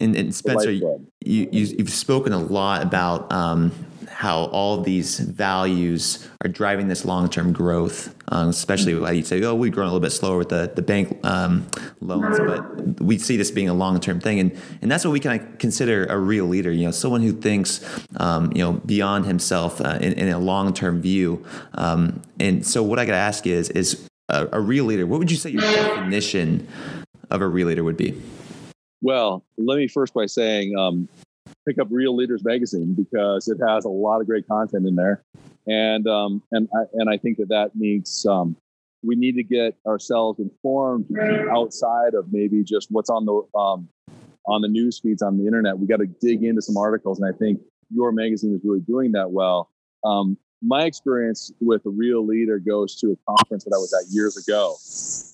And, 0.00 0.14
and 0.14 0.32
Spencer, 0.32 0.70
you, 0.70 1.00
you 1.24 1.76
have 1.78 1.90
spoken 1.90 2.32
a 2.32 2.38
lot 2.38 2.82
about 2.82 3.32
um, 3.32 3.72
how 4.08 4.44
all 4.46 4.80
these 4.80 5.18
values 5.20 6.28
are 6.44 6.48
driving 6.48 6.88
this 6.88 7.04
long-term 7.04 7.52
growth, 7.52 8.14
um, 8.28 8.48
especially 8.48 8.94
like 8.94 9.16
you 9.16 9.22
say, 9.22 9.42
oh, 9.44 9.54
we've 9.54 9.72
grown 9.72 9.86
a 9.86 9.90
little 9.90 10.00
bit 10.00 10.10
slower 10.10 10.38
with 10.38 10.48
the, 10.48 10.72
the 10.74 10.82
bank 10.82 11.18
um, 11.24 11.66
loans, 12.00 12.38
but 12.38 13.00
we 13.00 13.18
see 13.18 13.36
this 13.36 13.50
being 13.50 13.68
a 13.68 13.74
long-term 13.74 14.20
thing. 14.20 14.40
And, 14.40 14.56
and 14.82 14.90
that's 14.90 15.04
what 15.04 15.12
we 15.12 15.20
kind 15.20 15.40
of 15.40 15.58
consider 15.58 16.06
a 16.06 16.18
real 16.18 16.46
leader, 16.46 16.72
you 16.72 16.84
know, 16.84 16.90
someone 16.90 17.22
who 17.22 17.32
thinks, 17.32 17.84
um, 18.16 18.52
you 18.54 18.62
know, 18.62 18.72
beyond 18.72 19.26
himself 19.26 19.80
uh, 19.80 19.98
in, 20.00 20.12
in, 20.14 20.28
a 20.28 20.38
long-term 20.38 21.00
view. 21.00 21.44
Um, 21.74 22.22
and 22.40 22.66
so 22.66 22.82
what 22.82 22.98
I 22.98 23.04
got 23.04 23.12
to 23.12 23.18
ask 23.18 23.46
is, 23.46 23.70
is 23.70 24.08
a, 24.28 24.48
a 24.52 24.60
real 24.60 24.84
leader, 24.84 25.06
what 25.06 25.18
would 25.18 25.30
you 25.30 25.36
say 25.36 25.50
your 25.50 25.62
definition 25.62 26.68
of 27.30 27.40
a 27.40 27.48
real 27.48 27.68
leader 27.68 27.84
would 27.84 27.96
be? 27.96 28.20
Well, 29.00 29.44
let 29.56 29.76
me 29.76 29.88
first 29.88 30.12
by 30.14 30.26
saying, 30.26 30.76
um, 30.76 31.08
pick 31.68 31.78
up 31.78 31.88
Real 31.90 32.16
Leaders 32.16 32.42
magazine 32.44 32.94
because 32.94 33.48
it 33.48 33.58
has 33.66 33.84
a 33.84 33.88
lot 33.88 34.20
of 34.20 34.26
great 34.26 34.48
content 34.48 34.86
in 34.86 34.94
there, 34.94 35.22
and 35.66 36.06
um, 36.08 36.42
and 36.50 36.68
I, 36.74 36.84
and 36.94 37.10
I 37.10 37.18
think 37.18 37.36
that 37.38 37.48
that 37.50 37.72
needs 37.74 38.24
um, 38.26 38.56
we 39.02 39.14
need 39.14 39.36
to 39.36 39.42
get 39.42 39.76
ourselves 39.86 40.40
informed 40.40 41.06
outside 41.50 42.14
of 42.14 42.32
maybe 42.32 42.64
just 42.64 42.88
what's 42.90 43.10
on 43.10 43.26
the 43.26 43.58
um, 43.58 43.88
on 44.46 44.62
the 44.62 44.68
news 44.68 44.98
feeds 44.98 45.22
on 45.22 45.36
the 45.36 45.46
internet. 45.46 45.78
We 45.78 45.86
got 45.86 45.98
to 45.98 46.06
dig 46.06 46.42
into 46.42 46.62
some 46.62 46.76
articles, 46.76 47.20
and 47.20 47.32
I 47.32 47.36
think 47.36 47.60
your 47.90 48.12
magazine 48.12 48.54
is 48.54 48.60
really 48.64 48.80
doing 48.80 49.12
that 49.12 49.30
well. 49.30 49.70
Um, 50.04 50.38
my 50.60 50.84
experience 50.84 51.52
with 51.60 51.86
a 51.86 51.90
real 51.90 52.26
leader 52.26 52.58
goes 52.58 52.98
to 53.00 53.12
a 53.12 53.32
conference 53.36 53.64
that 53.64 53.72
I 53.72 53.78
was 53.78 53.94
at 53.94 54.12
years 54.12 54.36
ago. 54.36 54.76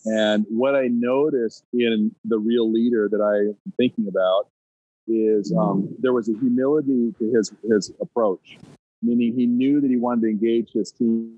And 0.04 0.44
what 0.50 0.74
I 0.74 0.88
noticed 0.88 1.64
in 1.72 2.14
the 2.26 2.38
real 2.38 2.70
leader 2.70 3.08
that 3.10 3.22
I'm 3.22 3.56
thinking 3.78 4.06
about 4.06 4.48
is 5.06 5.52
um, 5.58 5.94
there 5.98 6.12
was 6.12 6.28
a 6.28 6.32
humility 6.38 7.14
to 7.18 7.32
his, 7.32 7.52
his 7.68 7.92
approach, 8.00 8.58
meaning 9.02 9.34
he 9.34 9.46
knew 9.46 9.80
that 9.80 9.90
he 9.90 9.96
wanted 9.96 10.22
to 10.22 10.28
engage 10.28 10.72
his 10.72 10.92
team 10.92 11.36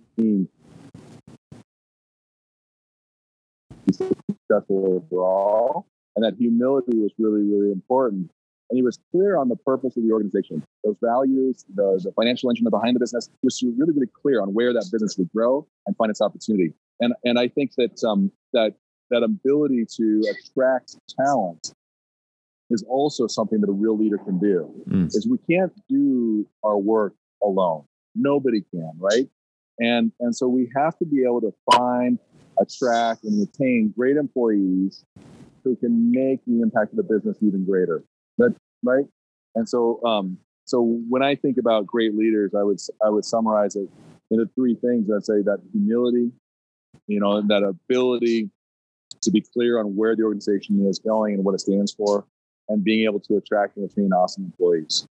successful 3.93 5.05
overall. 5.11 5.87
And 6.15 6.25
that 6.25 6.35
humility 6.39 6.97
was 6.99 7.13
really, 7.19 7.43
really 7.43 7.71
important 7.71 8.31
and 8.71 8.77
he 8.77 8.83
was 8.83 8.99
clear 9.13 9.37
on 9.37 9.49
the 9.49 9.57
purpose 9.57 9.97
of 9.97 10.03
the 10.03 10.13
organization, 10.13 10.63
those 10.83 10.97
values, 11.03 11.65
the, 11.75 12.01
the 12.03 12.13
financial 12.13 12.51
engine 12.51 12.67
behind 12.69 12.97
the 12.97 13.01
business. 13.01 13.29
He 13.41 13.47
was 13.47 13.63
really, 13.63 13.93
really 13.93 14.09
clear 14.23 14.43
on 14.43 14.55
where 14.55 14.73
that 14.73 14.89
business 14.91 15.17
would 15.19 15.31
grow 15.33 15.67
and 15.87 15.97
find 15.97 16.11
its 16.11 16.21
opportunity. 16.21 16.73
And 17.01 17.15
and 17.25 17.39
I 17.39 17.49
think 17.49 17.73
that 17.77 18.03
um, 18.05 18.33
that 18.53 18.75
that 19.11 19.23
ability 19.23 19.87
to 19.97 20.23
attract 20.31 20.97
talent 21.17 21.75
is 22.71 22.85
also 22.89 23.27
something 23.27 23.61
that 23.61 23.69
a 23.69 23.73
real 23.73 23.97
leader 23.97 24.19
can 24.19 24.39
do. 24.39 24.71
Mm. 24.89 25.07
Is 25.07 25.27
we 25.29 25.39
can't 25.51 25.73
do 25.89 26.47
our 26.65 26.79
work 26.79 27.15
alone. 27.43 27.85
Nobody 28.15 28.63
can, 28.71 28.93
right? 28.99 29.29
And 29.79 30.13
and 30.21 30.35
so 30.35 30.49
we 30.49 30.71
have 30.77 30.99
to 30.99 31.05
be 31.05 31.23
able 31.25 31.41
to 31.43 31.53
find, 31.73 32.19
attract, 32.61 33.25
and 33.25 33.39
retain 33.41 33.93
great 33.97 34.17
employees 34.17 35.05
who 35.65 35.77
can 35.77 36.11
make 36.11 36.41
the 36.47 36.61
impact 36.63 36.93
of 36.93 36.97
the 36.97 37.03
business 37.03 37.37
even 37.43 37.65
greater. 37.65 38.05
That 38.39 38.55
right? 38.83 39.05
And 39.55 39.69
so, 39.69 40.03
um, 40.05 40.39
so 40.65 40.83
when 41.09 41.23
I 41.23 41.35
think 41.35 41.59
about 41.59 41.87
great 41.87 42.17
leaders, 42.17 42.55
I 42.55 42.63
would 42.63 42.79
I 43.05 43.11
would 43.11 43.25
summarize 43.25 43.77
it 43.77 43.89
into 44.31 44.49
three 44.55 44.75
things. 44.75 45.09
I'd 45.11 45.25
say 45.25 45.43
that 45.43 45.59
humility, 45.73 46.33
you 47.07 47.21
know, 47.21 47.43
that 47.43 47.63
ability 47.63 48.51
to 49.23 49.31
be 49.31 49.41
clear 49.41 49.79
on 49.79 49.97
where 49.97 50.15
the 50.17 50.23
organization 50.23 50.85
is 50.87 50.99
going 50.99 51.35
and 51.35 51.45
what 51.45 51.55
it 51.55 51.61
stands 51.61 51.93
for, 51.93 52.27
and 52.69 52.83
being 52.83 53.05
able 53.05 53.21
to 53.21 53.37
attract 53.37 53.77
and 53.77 53.89
retain 53.89 54.13
awesome 54.13 54.45
employees. 54.45 55.07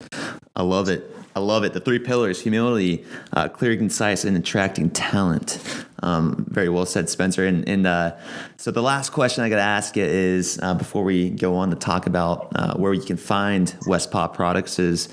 I 0.56 0.62
love 0.62 0.88
it. 0.88 1.10
I 1.34 1.40
love 1.40 1.64
it. 1.64 1.72
The 1.72 1.80
three 1.80 1.98
pillars 1.98 2.40
humility, 2.40 3.04
uh, 3.32 3.48
clear, 3.48 3.76
concise, 3.76 4.24
and 4.24 4.36
attracting 4.36 4.90
talent. 4.90 5.58
Um, 6.02 6.46
very 6.48 6.68
well 6.68 6.86
said, 6.86 7.08
Spencer. 7.08 7.46
And, 7.46 7.68
and 7.68 7.86
uh, 7.86 8.16
so 8.56 8.70
the 8.70 8.82
last 8.82 9.10
question 9.10 9.42
I 9.42 9.48
got 9.48 9.56
to 9.56 9.62
ask 9.62 9.96
you 9.96 10.04
is 10.04 10.58
uh, 10.62 10.74
before 10.74 11.02
we 11.02 11.30
go 11.30 11.56
on 11.56 11.70
to 11.70 11.76
talk 11.76 12.06
about 12.06 12.52
uh, 12.54 12.74
where 12.74 12.92
you 12.92 13.02
can 13.02 13.16
find 13.16 13.74
Westpaw 13.86 14.34
products 14.34 14.78
is 14.78 15.08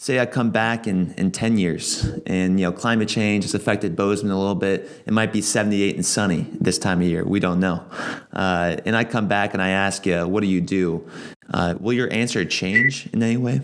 say 0.00 0.18
I 0.18 0.24
come 0.24 0.50
back 0.50 0.86
in, 0.86 1.12
in 1.18 1.30
10 1.30 1.58
years 1.58 2.04
and 2.24 2.58
you 2.58 2.64
know 2.64 2.72
climate 2.72 3.06
change 3.06 3.44
has 3.44 3.54
affected 3.54 3.96
Bozeman 3.96 4.32
a 4.32 4.38
little 4.38 4.54
bit. 4.54 4.88
It 5.04 5.12
might 5.12 5.30
be 5.30 5.42
78 5.42 5.94
and 5.94 6.06
sunny 6.06 6.46
this 6.58 6.78
time 6.78 7.02
of 7.02 7.06
year. 7.06 7.22
We 7.22 7.38
don't 7.38 7.60
know. 7.60 7.84
Uh, 8.32 8.78
and 8.86 8.96
I 8.96 9.04
come 9.04 9.28
back 9.28 9.52
and 9.52 9.62
I 9.62 9.68
ask 9.68 10.06
you, 10.06 10.26
what 10.26 10.40
do 10.40 10.46
you 10.46 10.62
do? 10.62 11.06
Uh, 11.52 11.74
will 11.78 11.92
your 11.92 12.10
answer 12.10 12.46
change 12.46 13.08
in 13.12 13.22
any 13.22 13.36
way? 13.36 13.60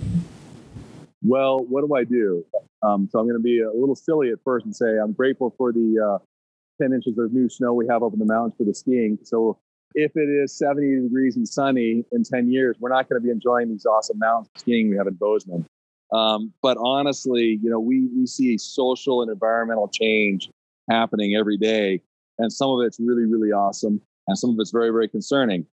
Well, 1.23 1.61
what 1.61 1.87
do 1.87 1.95
I 1.95 2.05
do? 2.05 2.45
Um, 2.83 3.09
so 3.11 3.19
I'm 3.19 3.25
going 3.25 3.39
to 3.39 3.43
be 3.43 3.63
a 3.63 3.73
little 3.73 3.97
silly 3.97 4.29
at 4.29 4.39
first 4.45 4.67
and 4.67 4.77
say 4.77 4.99
I'm 5.03 5.15
grateful 5.15 5.55
for 5.57 5.73
the 5.73 6.19
uh, 6.21 6.83
10 6.83 6.93
inches 6.93 7.17
of 7.17 7.33
new 7.33 7.49
snow 7.49 7.73
we 7.73 7.87
have 7.89 8.03
up 8.03 8.13
in 8.13 8.19
the 8.19 8.27
mountains 8.27 8.53
for 8.59 8.65
the 8.65 8.75
skiing. 8.75 9.19
So 9.23 9.59
if 9.95 10.13
it 10.15 10.29
is 10.29 10.53
70 10.59 11.01
degrees 11.01 11.37
and 11.37 11.49
sunny 11.49 12.05
in 12.13 12.25
10 12.25 12.53
years, 12.53 12.77
we're 12.79 12.91
not 12.91 13.09
going 13.09 13.23
to 13.23 13.25
be 13.25 13.31
enjoying 13.31 13.71
these 13.71 13.87
awesome 13.87 14.19
mountains 14.19 14.51
skiing 14.57 14.91
we 14.91 14.99
have 14.99 15.07
in 15.07 15.15
Bozeman. 15.15 15.65
Um, 16.13 16.53
but 16.63 16.77
honestly, 16.81 17.59
you 17.63 17.71
know, 17.71 17.81
we, 17.81 18.09
we 18.17 18.27
see 18.27 18.57
social 18.59 19.23
and 19.23 19.31
environmental 19.31 19.89
change 19.89 20.51
happening 20.91 21.35
every 21.35 21.57
day. 21.57 22.01
And 22.39 22.53
some 22.53 22.71
of 22.71 22.81
it's 22.85 23.01
really, 23.01 23.25
really 23.25 23.51
awesome. 23.51 24.01
And 24.29 24.39
some 24.39 24.51
of 24.51 24.57
it's 24.61 24.71
very, 24.71 24.91
very 24.91 25.09
concerning. 25.09 25.67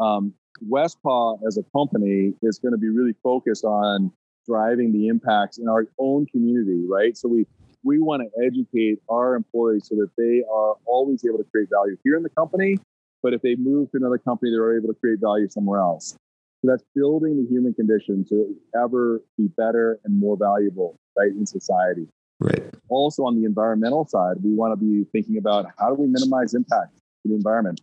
Um, 0.00 0.34
Westpaw 0.68 1.40
as 1.46 1.56
a 1.56 1.62
company 1.76 2.34
is 2.42 2.58
going 2.58 2.72
to 2.72 2.78
be 2.78 2.88
really 2.88 3.14
focused 3.22 3.64
on 3.64 4.10
driving 4.46 4.92
the 4.92 5.08
impacts 5.08 5.58
in 5.58 5.68
our 5.68 5.86
own 5.98 6.26
community, 6.26 6.84
right? 6.88 7.16
So 7.16 7.28
we 7.28 7.46
we 7.84 8.00
want 8.00 8.22
to 8.22 8.44
educate 8.44 9.00
our 9.08 9.36
employees 9.36 9.86
so 9.88 9.94
that 9.96 10.10
they 10.18 10.42
are 10.52 10.74
always 10.84 11.24
able 11.24 11.38
to 11.38 11.44
create 11.44 11.68
value 11.70 11.96
here 12.02 12.16
in 12.16 12.24
the 12.24 12.28
company, 12.30 12.78
but 13.22 13.32
if 13.32 13.40
they 13.42 13.54
move 13.54 13.90
to 13.92 13.98
another 13.98 14.18
company, 14.18 14.50
they're 14.50 14.76
able 14.76 14.88
to 14.88 14.98
create 14.98 15.20
value 15.20 15.48
somewhere 15.48 15.78
else. 15.78 16.16
So 16.60 16.70
that's 16.70 16.82
building 16.94 17.36
the 17.36 17.48
human 17.48 17.72
condition 17.72 18.24
to 18.30 18.56
ever 18.74 19.22
be 19.36 19.46
better 19.56 20.00
and 20.04 20.18
more 20.18 20.36
valuable, 20.36 20.96
right, 21.16 21.30
in 21.30 21.46
society. 21.46 22.08
Right. 22.40 22.74
Also, 22.88 23.22
on 23.24 23.40
the 23.40 23.46
environmental 23.46 24.06
side, 24.06 24.38
we 24.42 24.54
want 24.54 24.72
to 24.72 24.84
be 24.84 25.04
thinking 25.12 25.38
about 25.38 25.66
how 25.78 25.88
do 25.88 25.94
we 25.94 26.08
minimize 26.08 26.54
impact 26.54 26.94
to 27.22 27.28
the 27.28 27.34
environment. 27.34 27.80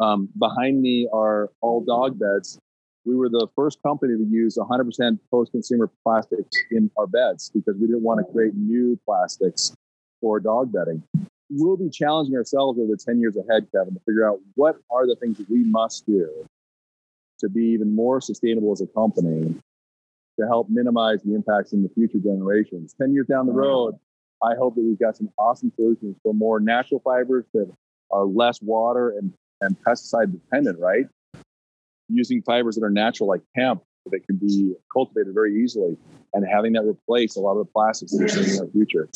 Um, 0.00 0.28
behind 0.38 0.82
me 0.82 1.08
are 1.12 1.50
all 1.60 1.84
dog 1.84 2.18
beds. 2.18 2.58
We 3.04 3.14
were 3.14 3.28
the 3.28 3.46
first 3.54 3.80
company 3.84 4.16
to 4.16 4.24
use 4.28 4.58
100% 4.58 5.18
post-consumer 5.30 5.90
plastics 6.02 6.56
in 6.72 6.90
our 6.98 7.06
beds 7.06 7.50
because 7.54 7.76
we 7.80 7.86
didn't 7.86 8.02
want 8.02 8.26
to 8.26 8.32
create 8.32 8.54
new 8.54 8.98
plastics 9.04 9.72
for 10.20 10.40
dog 10.40 10.72
bedding. 10.72 11.04
We'll 11.48 11.76
be 11.76 11.90
challenging 11.90 12.34
ourselves 12.34 12.80
over 12.80 12.90
the 12.90 12.96
10 12.96 13.20
years 13.20 13.36
ahead, 13.36 13.68
Kevin, 13.70 13.94
to 13.94 14.00
figure 14.00 14.28
out 14.28 14.40
what 14.56 14.78
are 14.90 15.06
the 15.06 15.14
things 15.14 15.38
that 15.38 15.48
we 15.48 15.62
must 15.62 16.04
do 16.06 16.44
to 17.40 17.48
be 17.48 17.64
even 17.64 17.94
more 17.94 18.20
sustainable 18.20 18.72
as 18.72 18.80
a 18.80 18.86
company 18.86 19.54
to 20.38 20.46
help 20.46 20.68
minimize 20.68 21.22
the 21.22 21.34
impacts 21.34 21.72
in 21.72 21.82
the 21.82 21.88
future 21.90 22.18
generations. 22.18 22.94
10 23.00 23.12
years 23.12 23.26
down 23.26 23.46
the 23.46 23.52
road, 23.52 23.94
I 24.42 24.54
hope 24.54 24.74
that 24.74 24.82
we've 24.82 24.98
got 24.98 25.16
some 25.16 25.30
awesome 25.38 25.72
solutions 25.76 26.16
for 26.22 26.34
more 26.34 26.60
natural 26.60 27.00
fibers 27.00 27.44
that 27.54 27.70
are 28.10 28.24
less 28.24 28.60
water 28.60 29.14
and, 29.18 29.32
and 29.60 29.76
pesticide 29.86 30.32
dependent, 30.32 30.78
right? 30.78 31.06
Using 32.08 32.42
fibers 32.42 32.76
that 32.76 32.84
are 32.84 32.90
natural 32.90 33.28
like 33.28 33.40
hemp 33.56 33.82
that 34.10 34.20
can 34.26 34.36
be 34.36 34.74
cultivated 34.92 35.34
very 35.34 35.62
easily 35.62 35.96
and 36.34 36.46
having 36.46 36.74
that 36.74 36.84
replace 36.84 37.36
a 37.36 37.40
lot 37.40 37.52
of 37.52 37.66
the 37.66 37.72
plastics 37.72 38.12
that 38.12 38.18
we're 38.20 38.28
seeing 38.28 38.56
in 38.56 38.60
our 38.60 38.70
future. 38.70 39.08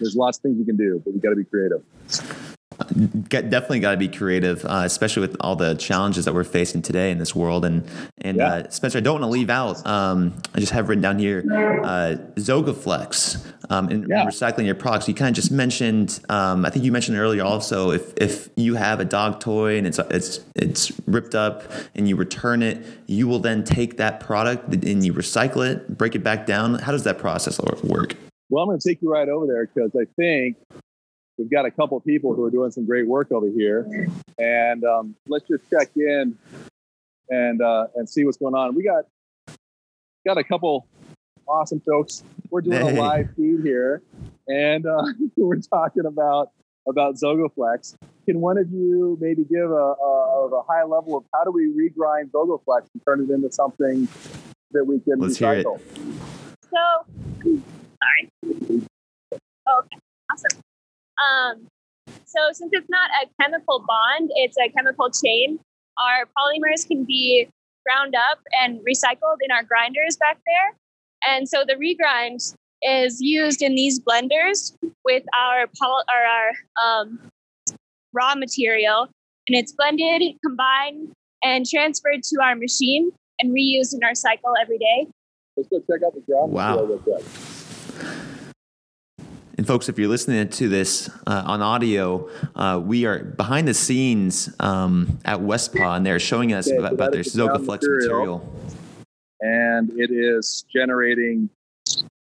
There's 0.00 0.16
lots 0.16 0.38
of 0.38 0.42
things 0.42 0.58
we 0.58 0.64
can 0.64 0.76
do, 0.76 1.00
but 1.04 1.14
we 1.14 1.20
got 1.20 1.30
to 1.30 1.36
be 1.36 1.44
creative 1.44 1.82
definitely 3.28 3.80
got 3.80 3.92
to 3.92 3.96
be 3.96 4.08
creative, 4.08 4.64
uh, 4.64 4.82
especially 4.84 5.20
with 5.20 5.36
all 5.40 5.56
the 5.56 5.74
challenges 5.74 6.24
that 6.24 6.34
we're 6.34 6.44
facing 6.44 6.82
today 6.82 7.10
in 7.10 7.18
this 7.18 7.34
world. 7.34 7.64
And 7.64 7.84
and 8.18 8.36
yeah. 8.38 8.46
uh, 8.46 8.70
Spencer, 8.70 8.98
I 8.98 9.00
don't 9.00 9.20
want 9.20 9.24
to 9.24 9.28
leave 9.28 9.50
out. 9.50 9.84
Um, 9.86 10.34
I 10.54 10.60
just 10.60 10.72
have 10.72 10.88
written 10.88 11.02
down 11.02 11.18
here 11.18 11.44
uh, 11.84 12.16
Zogoflex 12.36 13.44
um, 13.70 13.88
in 13.90 14.06
yeah. 14.08 14.26
recycling 14.26 14.66
your 14.66 14.74
products. 14.74 15.08
You 15.08 15.14
kind 15.14 15.30
of 15.30 15.34
just 15.34 15.50
mentioned. 15.50 16.20
Um, 16.28 16.64
I 16.64 16.70
think 16.70 16.84
you 16.84 16.92
mentioned 16.92 17.18
earlier 17.18 17.44
also 17.44 17.90
if 17.90 18.12
if 18.16 18.48
you 18.56 18.74
have 18.74 19.00
a 19.00 19.04
dog 19.04 19.40
toy 19.40 19.76
and 19.78 19.86
it's 19.86 19.98
it's 20.10 20.40
it's 20.54 20.92
ripped 21.06 21.34
up 21.34 21.62
and 21.94 22.08
you 22.08 22.16
return 22.16 22.62
it, 22.62 22.84
you 23.06 23.26
will 23.26 23.38
then 23.38 23.64
take 23.64 23.96
that 23.96 24.20
product 24.20 24.72
and 24.74 25.04
you 25.04 25.12
recycle 25.12 25.66
it, 25.68 25.96
break 25.96 26.14
it 26.14 26.22
back 26.22 26.46
down. 26.46 26.74
How 26.74 26.92
does 26.92 27.04
that 27.04 27.18
process 27.18 27.60
work? 27.82 28.14
Well, 28.50 28.64
I'm 28.64 28.68
going 28.68 28.78
to 28.78 28.86
take 28.86 29.00
you 29.00 29.10
right 29.10 29.28
over 29.28 29.46
there 29.46 29.66
because 29.66 29.92
I 29.96 30.04
think 30.14 30.58
we've 31.42 31.50
got 31.50 31.66
a 31.66 31.70
couple 31.70 31.98
people 32.00 32.34
who 32.34 32.44
are 32.44 32.50
doing 32.50 32.70
some 32.70 32.86
great 32.86 33.06
work 33.06 33.32
over 33.32 33.48
here, 33.48 34.08
and 34.38 34.84
um, 34.84 35.16
let's 35.26 35.46
just 35.48 35.68
check 35.68 35.90
in 35.96 36.38
and 37.28 37.60
uh, 37.60 37.86
and 37.96 38.08
see 38.08 38.24
what's 38.24 38.36
going 38.36 38.54
on. 38.54 38.74
We 38.74 38.84
got 38.84 39.04
got 40.24 40.38
a 40.38 40.44
couple 40.44 40.86
awesome 41.48 41.80
folks. 41.80 42.22
We're 42.50 42.60
doing 42.60 42.86
hey. 42.86 42.96
a 42.96 43.00
live 43.00 43.28
feed 43.36 43.60
here, 43.64 44.02
and 44.46 44.86
uh, 44.86 45.02
we're 45.36 45.56
talking 45.60 46.06
about 46.06 46.50
about 46.88 47.16
Zogoflex. 47.16 47.96
Can 48.24 48.40
one 48.40 48.56
of 48.56 48.70
you 48.70 49.18
maybe 49.20 49.44
give 49.44 49.68
a, 49.68 49.74
a, 49.74 50.48
a, 50.48 50.62
high 50.62 50.84
level 50.84 51.16
of 51.16 51.24
how 51.34 51.42
do 51.42 51.50
we 51.50 51.66
regrind 51.66 52.30
Zogoflex 52.30 52.86
and 52.94 53.02
turn 53.04 53.20
it 53.20 53.30
into 53.32 53.50
something 53.50 54.06
that 54.70 54.84
we 54.84 55.00
can 55.00 55.18
Let's 55.18 55.38
recycle? 55.38 55.80
So, 56.70 57.58
sorry. 58.00 58.30
Okay, 58.44 59.96
awesome. 60.30 60.62
Um, 61.18 61.66
so 62.24 62.40
since 62.52 62.70
it's 62.72 62.88
not 62.88 63.10
a 63.22 63.42
chemical 63.42 63.84
bond, 63.86 64.30
it's 64.34 64.56
a 64.58 64.68
chemical 64.70 65.10
chain. 65.10 65.58
Our 65.98 66.26
polymers 66.36 66.86
can 66.86 67.04
be 67.04 67.48
ground 67.86 68.14
up 68.14 68.38
and 68.62 68.80
recycled 68.80 69.38
in 69.42 69.50
our 69.50 69.62
grinders 69.62 70.16
back 70.16 70.38
there. 70.46 70.76
And 71.24 71.48
so 71.48 71.64
the 71.66 71.74
regrind 71.74 72.54
is 72.82 73.20
used 73.20 73.62
in 73.62 73.74
these 73.74 74.00
blenders 74.00 74.76
with 75.04 75.24
our 75.36 75.66
poly- 75.80 76.04
or 76.08 76.26
our 76.26 76.50
um, 76.82 77.18
raw 78.12 78.34
material, 78.34 79.08
and 79.48 79.56
it's 79.56 79.72
blended, 79.72 80.22
combined, 80.44 81.12
and 81.42 81.66
transferred 81.66 82.22
to 82.24 82.42
our 82.42 82.54
machine 82.54 83.10
and 83.38 83.54
reused 83.54 83.94
in 83.94 84.02
our 84.04 84.14
cycle 84.14 84.54
every 84.60 84.78
day. 84.78 85.06
Let's 85.56 85.68
go 85.68 85.80
check 85.80 86.02
out 86.04 86.14
the 86.14 86.20
ground 86.20 86.52
wow. 86.52 86.86
And 89.62 89.66
folks, 89.68 89.88
if 89.88 89.96
you're 89.96 90.08
listening 90.08 90.48
to 90.48 90.68
this 90.68 91.08
uh, 91.24 91.44
on 91.46 91.62
audio, 91.62 92.28
uh, 92.56 92.82
we 92.84 93.06
are 93.06 93.22
behind 93.22 93.68
the 93.68 93.74
scenes 93.74 94.52
um, 94.58 95.20
at 95.24 95.38
Westpaw, 95.38 95.98
and 95.98 96.04
they're 96.04 96.18
showing 96.18 96.52
us 96.52 96.66
okay, 96.66 96.78
about, 96.78 96.88
so 96.88 96.94
about 96.96 97.12
their 97.12 97.22
Zogoflex 97.22 97.82
material. 97.82 98.38
material. 98.38 98.56
And 99.40 99.92
it 99.92 100.10
is 100.10 100.64
generating. 100.74 101.48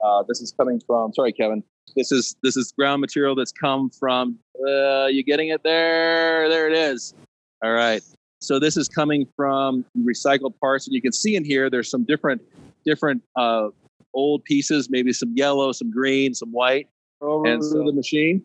Uh, 0.04 0.24
this 0.26 0.40
is 0.40 0.50
coming 0.50 0.82
from. 0.84 1.14
Sorry, 1.14 1.32
Kevin. 1.32 1.62
This 1.94 2.10
is 2.10 2.34
this 2.42 2.56
is 2.56 2.72
ground 2.72 3.00
material 3.00 3.36
that's 3.36 3.52
come 3.52 3.90
from. 3.90 4.36
Uh, 4.66 5.06
you 5.06 5.22
getting 5.22 5.50
it 5.50 5.62
there? 5.62 6.48
There 6.48 6.68
it 6.68 6.76
is. 6.76 7.14
All 7.62 7.70
right. 7.70 8.02
So 8.40 8.58
this 8.58 8.76
is 8.76 8.88
coming 8.88 9.24
from 9.36 9.84
recycled 9.96 10.58
parts, 10.58 10.88
and 10.88 10.96
you 10.96 11.00
can 11.00 11.12
see 11.12 11.36
in 11.36 11.44
here 11.44 11.70
there's 11.70 11.88
some 11.88 12.02
different 12.02 12.42
different 12.84 13.22
uh, 13.36 13.68
old 14.14 14.42
pieces, 14.42 14.90
maybe 14.90 15.12
some 15.12 15.32
yellow, 15.36 15.70
some 15.70 15.92
green, 15.92 16.34
some 16.34 16.50
white 16.50 16.88
over 17.20 17.46
and 17.46 17.62
so, 17.62 17.84
the 17.84 17.92
machine. 17.92 18.42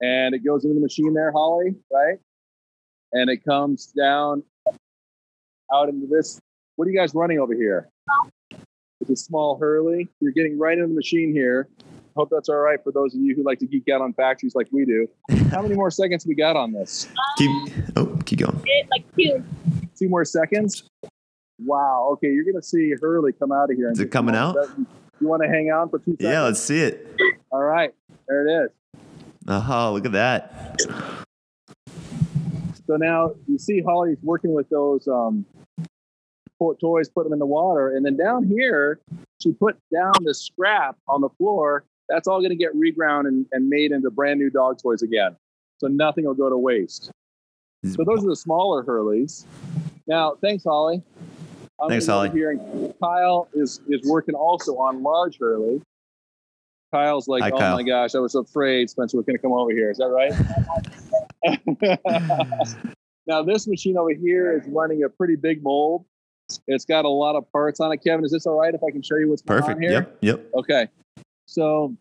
And 0.00 0.34
it 0.34 0.44
goes 0.44 0.64
into 0.64 0.74
the 0.74 0.80
machine 0.80 1.12
there, 1.12 1.32
Holly, 1.32 1.74
right? 1.92 2.18
And 3.12 3.28
it 3.28 3.44
comes 3.44 3.86
down 3.86 4.42
out 5.72 5.88
into 5.88 6.06
this. 6.06 6.40
What 6.76 6.88
are 6.88 6.90
you 6.90 6.98
guys 6.98 7.14
running 7.14 7.38
over 7.38 7.54
here? 7.54 7.90
It's 9.00 9.10
a 9.10 9.16
small 9.16 9.58
Hurley. 9.58 10.08
You're 10.20 10.32
getting 10.32 10.58
right 10.58 10.76
into 10.76 10.88
the 10.88 10.94
machine 10.94 11.32
here. 11.32 11.68
Hope 12.16 12.28
that's 12.30 12.48
all 12.48 12.56
right 12.56 12.82
for 12.82 12.92
those 12.92 13.14
of 13.14 13.20
you 13.20 13.34
who 13.34 13.44
like 13.44 13.58
to 13.60 13.66
geek 13.66 13.88
out 13.88 14.00
on 14.00 14.12
factories 14.14 14.54
like 14.54 14.68
we 14.72 14.84
do. 14.84 15.08
How 15.50 15.62
many 15.62 15.74
more 15.74 15.90
seconds 15.90 16.26
we 16.26 16.34
got 16.34 16.56
on 16.56 16.72
this? 16.72 17.08
Keep 17.38 17.72
oh, 17.96 18.18
keep 18.24 18.40
going. 18.40 18.62
Like 18.90 19.04
two. 19.16 19.44
Two 19.98 20.08
more 20.08 20.24
seconds. 20.24 20.84
Wow. 21.58 22.08
Okay, 22.12 22.28
you're 22.28 22.44
gonna 22.44 22.62
see 22.62 22.94
Hurley 23.00 23.32
come 23.32 23.52
out 23.52 23.70
of 23.70 23.76
here. 23.76 23.90
Is 23.90 24.00
it 24.00 24.10
coming 24.10 24.34
out? 24.34 24.56
You 25.20 25.28
want 25.28 25.42
to 25.42 25.48
hang 25.48 25.70
on 25.70 25.90
for 25.90 25.98
two 25.98 26.12
seconds? 26.12 26.30
Yeah, 26.30 26.42
let's 26.42 26.60
see 26.60 26.80
it. 26.80 27.06
All 27.52 27.62
right, 27.62 27.92
there 28.26 28.46
it 28.46 28.64
is. 28.64 28.70
Oh, 29.48 29.92
look 29.92 30.06
at 30.06 30.12
that. 30.12 31.26
So 32.86 32.96
now 32.96 33.34
you 33.46 33.58
see 33.58 33.82
Holly's 33.82 34.18
working 34.22 34.52
with 34.52 34.68
those 34.68 35.06
um, 35.06 35.44
toys, 36.80 37.08
put 37.08 37.24
them 37.24 37.32
in 37.32 37.38
the 37.38 37.46
water, 37.46 37.94
and 37.94 38.04
then 38.04 38.16
down 38.16 38.44
here 38.44 38.98
she 39.40 39.52
put 39.52 39.76
down 39.92 40.12
the 40.22 40.34
scrap 40.34 40.96
on 41.06 41.20
the 41.20 41.28
floor. 41.30 41.84
That's 42.08 42.26
all 42.26 42.40
going 42.40 42.50
to 42.50 42.56
get 42.56 42.74
reground 42.74 43.28
and, 43.28 43.46
and 43.52 43.68
made 43.68 43.92
into 43.92 44.10
brand 44.10 44.40
new 44.40 44.50
dog 44.50 44.78
toys 44.82 45.02
again. 45.02 45.36
So 45.78 45.86
nothing 45.86 46.24
will 46.24 46.34
go 46.34 46.50
to 46.50 46.58
waste. 46.58 47.10
So 47.84 48.04
those 48.04 48.24
are 48.24 48.28
the 48.28 48.36
smaller 48.36 48.84
Hurleys. 48.84 49.46
Now, 50.06 50.34
thanks, 50.42 50.64
Holly. 50.64 51.02
I'm 51.82 51.88
Thanks, 51.88 52.06
Holly. 52.06 52.30
Here 52.30 52.58
Kyle 53.02 53.48
is 53.54 53.80
is 53.88 54.08
working 54.08 54.34
also 54.34 54.76
on 54.76 55.02
large 55.02 55.38
Hurley. 55.38 55.80
Kyle's 56.92 57.28
like, 57.28 57.42
Hi, 57.42 57.50
oh 57.50 57.58
Kyle." 57.58 57.76
my 57.76 57.82
gosh, 57.82 58.14
I 58.14 58.18
was 58.18 58.34
afraid 58.34 58.90
Spencer 58.90 59.16
was 59.16 59.24
going 59.24 59.36
to 59.36 59.42
come 59.42 59.52
over 59.52 59.70
here. 59.70 59.90
Is 59.90 59.98
that 59.98 60.08
right? 60.08 60.32
now, 63.26 63.42
this 63.42 63.66
machine 63.66 63.96
over 63.96 64.12
here 64.12 64.56
is 64.58 64.66
running 64.68 65.04
a 65.04 65.08
pretty 65.08 65.36
big 65.36 65.62
mold. 65.62 66.04
It's 66.66 66.84
got 66.84 67.04
a 67.04 67.08
lot 67.08 67.36
of 67.36 67.50
parts 67.52 67.78
on 67.78 67.92
it. 67.92 67.98
Kevin, 67.98 68.24
is 68.24 68.32
this 68.32 68.44
all 68.44 68.58
right 68.58 68.74
if 68.74 68.80
I 68.82 68.90
can 68.90 69.02
show 69.02 69.16
you 69.16 69.28
what's 69.28 69.42
going 69.42 69.60
Perfect. 69.60 69.76
on 69.76 69.82
here? 69.82 69.92
Yep. 69.92 70.18
Yep. 70.20 70.50
Okay. 70.56 70.88
So 71.46 71.96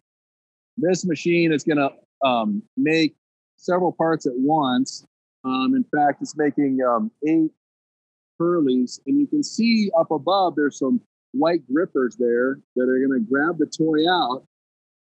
this 0.78 1.06
machine 1.06 1.54
is 1.54 1.64
going 1.64 1.78
to 1.78 2.28
um, 2.28 2.64
make 2.76 3.16
several 3.58 3.92
parts 3.92 4.26
at 4.26 4.34
once. 4.36 5.06
Um, 5.46 5.76
in 5.76 5.86
fact, 5.96 6.22
it's 6.22 6.36
making 6.36 6.80
um, 6.82 7.12
eight 7.28 7.52
Hurleys. 8.40 9.00
And 9.06 9.20
you 9.20 9.28
can 9.28 9.44
see 9.44 9.92
up 10.00 10.12
above, 10.12 10.56
there's 10.56 10.80
some 10.80 11.02
white 11.32 11.62
grippers 11.72 12.16
there 12.18 12.60
that 12.76 12.84
are 12.84 13.08
going 13.08 13.20
to 13.20 13.26
grab 13.30 13.58
the 13.58 13.66
toy 13.66 14.10
out. 14.10 14.44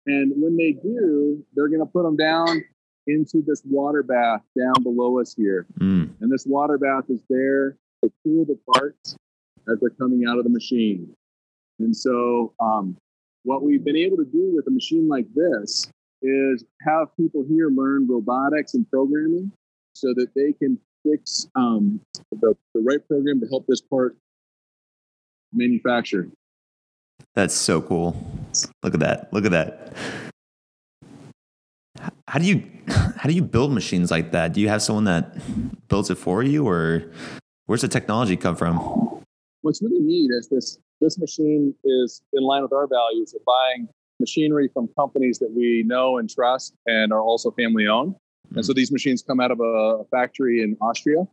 And 0.06 0.34
when 0.36 0.58
they 0.58 0.74
do, 0.74 1.44
they're 1.54 1.68
going 1.68 1.80
to 1.80 1.86
put 1.86 2.04
them 2.04 2.18
down 2.18 2.64
into 3.08 3.44
this 3.46 3.62
water 3.66 4.04
bath 4.04 4.42
down 4.58 4.84
below 4.84 5.20
us 5.20 5.34
here. 5.36 5.66
Mm. 5.80 6.12
And 6.22 6.32
this 6.32 6.46
water 6.46 6.78
bath 6.78 7.06
is 7.10 7.22
there 7.30 7.78
to 8.04 8.12
cool 8.24 8.46
the 8.46 8.58
parts 8.74 9.16
as 9.72 9.80
they're 9.80 9.90
coming 9.92 10.26
out 10.28 10.38
of 10.38 10.44
the 10.44 10.50
machine. 10.50 11.14
And 11.80 11.96
so, 11.96 12.54
um, 12.60 12.98
what 13.44 13.64
we've 13.64 13.84
been 13.84 13.98
able 13.98 14.18
to 14.18 14.26
do 14.26 14.54
with 14.56 14.68
a 14.68 14.72
machine 14.72 15.08
like 15.08 15.26
this 15.34 15.90
is 16.22 16.64
have 16.82 17.16
people 17.18 17.44
here 17.48 17.70
learn 17.70 18.08
robotics 18.08 18.76
and 18.76 18.88
programming 18.90 19.52
so 19.94 20.14
that 20.16 20.28
they 20.36 20.54
can 20.54 20.80
fix 21.04 21.48
um, 21.56 22.00
the, 22.32 22.56
the 22.74 22.82
right 22.82 23.06
program 23.08 23.40
to 23.42 23.48
help 23.48 23.66
this 23.68 23.82
part 23.82 24.16
manufacture. 25.54 26.30
That's 27.34 27.54
so 27.54 27.82
cool. 27.82 28.16
Look 28.84 28.94
at 28.94 29.00
that. 29.00 29.32
Look 29.32 29.46
at 29.46 29.52
that. 29.52 29.94
How 32.28 32.40
do 32.40 32.46
you 32.46 32.64
how 32.88 33.30
do 33.30 33.34
you 33.36 33.44
build 33.44 33.72
machines 33.72 34.10
like 34.10 34.32
that? 34.32 34.54
Do 34.54 34.62
you 34.62 34.70
have 34.70 34.82
someone 34.82 35.04
that 35.06 35.38
builds 35.88 36.10
it 36.10 36.16
for 36.16 36.44
you 36.44 36.68
or 36.68 37.12
where's 37.66 37.82
the 37.82 37.88
technology 37.88 38.36
come 38.36 38.56
from? 38.56 38.78
What's 39.62 39.82
really 39.82 40.00
neat 40.00 40.32
is 40.32 40.48
this 40.50 40.80
this 41.00 41.18
machine 41.18 41.76
is 41.84 42.22
in 42.34 42.44
line 42.44 42.64
with 42.64 42.74
our 42.74 42.88
values 42.88 43.34
of 43.34 43.42
buying 43.46 43.88
machinery 44.20 44.70
from 44.74 44.88
companies 44.98 45.40
that 45.40 45.52
we 45.52 45.84
know 45.86 46.18
and 46.18 46.30
trust 46.30 46.74
and 46.86 47.12
are 47.12 47.22
also 47.22 47.52
family 47.52 47.88
owned. 47.88 48.16
And 48.56 48.66
so 48.66 48.74
these 48.74 48.92
machines 48.92 49.22
come 49.22 49.40
out 49.40 49.52
of 49.52 49.60
a 49.62 50.04
factory 50.12 50.62
in 50.62 50.78
Austria 50.82 51.28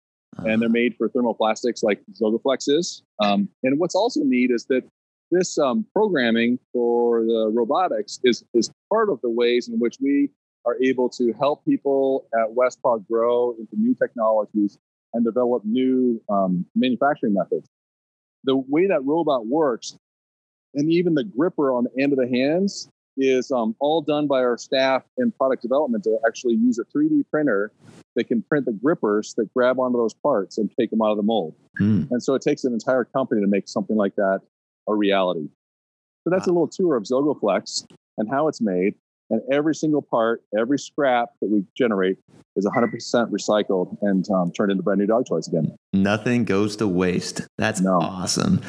and 0.45 0.63
they're 0.63 0.69
made 0.69 0.95
for 0.97 1.09
thermoplastics 1.09 1.83
like 1.83 2.01
Zogoflex 2.21 2.69
is. 2.69 3.03
Um, 3.21 3.49
and 3.63 3.79
what's 3.79 3.95
also 3.95 4.21
neat 4.23 4.51
is 4.51 4.67
that 4.67 4.83
this 5.31 5.59
um, 5.59 5.85
programming 5.93 6.59
for 6.73 7.23
the 7.23 7.51
robotics 7.53 8.21
is, 8.25 8.45
is 8.55 8.71
part 8.91 9.11
of 9.11 9.21
the 9.21 9.31
ways 9.31 9.69
in 9.69 9.79
which 9.79 9.97
we 10.01 10.31
are 10.65 10.77
able 10.83 11.09
to 11.11 11.33
help 11.39 11.65
people 11.65 12.27
at 12.35 12.49
Westpaw 12.55 13.07
grow 13.09 13.55
into 13.59 13.77
new 13.77 13.95
technologies 13.95 14.79
and 15.15 15.25
develop 15.25 15.63
new 15.65 16.23
um, 16.29 16.65
manufacturing 16.75 17.35
methods. 17.35 17.69
The 18.45 18.57
way 18.57 18.87
that 18.87 19.05
robot 19.05 19.47
works, 19.47 19.97
and 20.75 20.91
even 20.91 21.15
the 21.15 21.25
gripper 21.25 21.73
on 21.73 21.85
the 21.85 22.03
end 22.03 22.13
of 22.13 22.19
the 22.19 22.29
hands, 22.29 22.89
is 23.19 23.51
um, 23.51 23.75
all 23.81 24.01
done 24.01 24.27
by 24.27 24.39
our 24.41 24.57
staff 24.57 25.03
in 25.19 25.31
product 25.33 25.63
development 25.63 26.05
to 26.05 26.19
actually 26.27 26.55
use 26.55 26.79
a 26.79 26.85
3D 26.97 27.25
printer 27.31 27.73
that 28.17 28.25
can 28.25 28.43
print 28.43 28.67
the 28.67 28.73
grippers 28.73 29.35
that 29.35 29.53
grab 29.53 29.79
onto 29.79 29.99
those 29.99 30.15
parts 30.15 30.59
and 30.59 30.71
take 30.79 30.91
them 30.91 31.03
out 31.03 31.11
of 31.11 31.17
the 31.17 31.23
mold. 31.23 31.55
Mm. 31.81 32.11
And 32.11 32.23
so 32.23 32.35
it 32.35 32.43
takes 32.43 32.65
an 32.65 32.73
entire 32.73 33.05
company 33.05 33.41
to 33.41 33.47
make 33.47 33.69
something 33.69 33.97
like 33.97 34.15
that 34.17 34.41
a 34.89 34.95
reality. 34.95 35.49
So 36.25 36.31
that's 36.31 36.47
a 36.47 36.51
little 36.51 36.69
tour 36.69 36.97
of 36.97 37.05
Zogoflex 37.05 37.85
and 38.19 38.29
how 38.29 38.49
it's 38.49 38.61
made. 38.61 38.95
And 39.31 39.43
every 39.53 39.75
single 39.75 40.01
part, 40.01 40.43
every 40.59 40.79
scrap 40.79 41.31
that 41.43 41.51
we 41.51 41.63
generate 41.77 42.17
is 42.57 42.67
100% 42.67 42.91
recycled 43.31 43.97
and 44.01 44.29
um, 44.31 44.51
turned 44.53 44.71
into 44.73 44.83
brand 44.83 45.01
new 45.01 45.07
dog 45.07 45.27
toys 45.27 45.47
again. 45.47 45.77
Nothing 45.93 46.45
goes 46.45 46.77
to 46.77 46.89
waste. 46.89 47.43
That's 47.59 47.81
No. 47.81 47.99
awesome. 48.01 48.63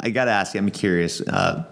I, 0.00 0.10
got 0.10 0.26
to 0.26 0.30
ask 0.30 0.54
you, 0.54 0.60
I'm 0.60 0.70
curious. 0.70 1.20
Uh, 1.20 1.64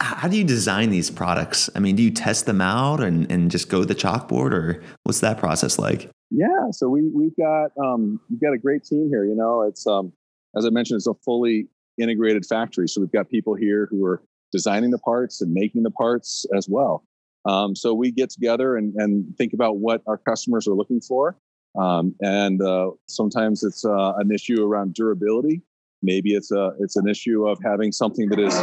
how 0.00 0.28
do 0.28 0.36
you 0.36 0.44
design 0.44 0.90
these 0.90 1.10
products? 1.10 1.70
I 1.74 1.78
mean, 1.78 1.96
do 1.96 2.02
you 2.02 2.10
test 2.10 2.46
them 2.46 2.60
out 2.60 3.02
and, 3.02 3.30
and 3.30 3.50
just 3.50 3.68
go 3.68 3.80
to 3.80 3.86
the 3.86 3.94
chalkboard, 3.94 4.52
or 4.52 4.82
what's 5.04 5.20
that 5.20 5.38
process 5.38 5.78
like? 5.78 6.10
Yeah, 6.30 6.70
so 6.72 6.88
we 6.88 7.08
we've 7.14 7.36
got 7.36 7.70
um, 7.82 8.20
we've 8.28 8.40
got 8.40 8.52
a 8.52 8.58
great 8.58 8.84
team 8.84 9.08
here. 9.08 9.24
You 9.24 9.36
know, 9.36 9.62
it's 9.62 9.86
um, 9.86 10.12
as 10.56 10.66
I 10.66 10.70
mentioned, 10.70 10.98
it's 10.98 11.06
a 11.06 11.14
fully 11.24 11.68
integrated 11.98 12.44
factory. 12.44 12.88
So 12.88 13.00
we've 13.00 13.12
got 13.12 13.30
people 13.30 13.54
here 13.54 13.86
who 13.90 14.04
are 14.04 14.22
designing 14.52 14.90
the 14.90 14.98
parts 14.98 15.40
and 15.40 15.52
making 15.52 15.82
the 15.82 15.90
parts 15.90 16.46
as 16.56 16.68
well. 16.68 17.04
Um, 17.46 17.76
so 17.76 17.94
we 17.94 18.10
get 18.10 18.30
together 18.30 18.76
and, 18.76 18.94
and 18.96 19.36
think 19.38 19.52
about 19.52 19.78
what 19.78 20.02
our 20.06 20.18
customers 20.18 20.66
are 20.66 20.74
looking 20.74 21.00
for. 21.00 21.36
Um, 21.78 22.14
and 22.20 22.60
uh, 22.62 22.90
sometimes 23.06 23.62
it's 23.62 23.84
uh, 23.84 24.14
an 24.16 24.32
issue 24.32 24.64
around 24.64 24.94
durability. 24.94 25.62
Maybe 26.02 26.34
it's 26.34 26.50
a 26.50 26.72
it's 26.78 26.96
an 26.96 27.08
issue 27.08 27.46
of 27.46 27.58
having 27.64 27.92
something 27.92 28.28
that 28.28 28.38
is 28.38 28.54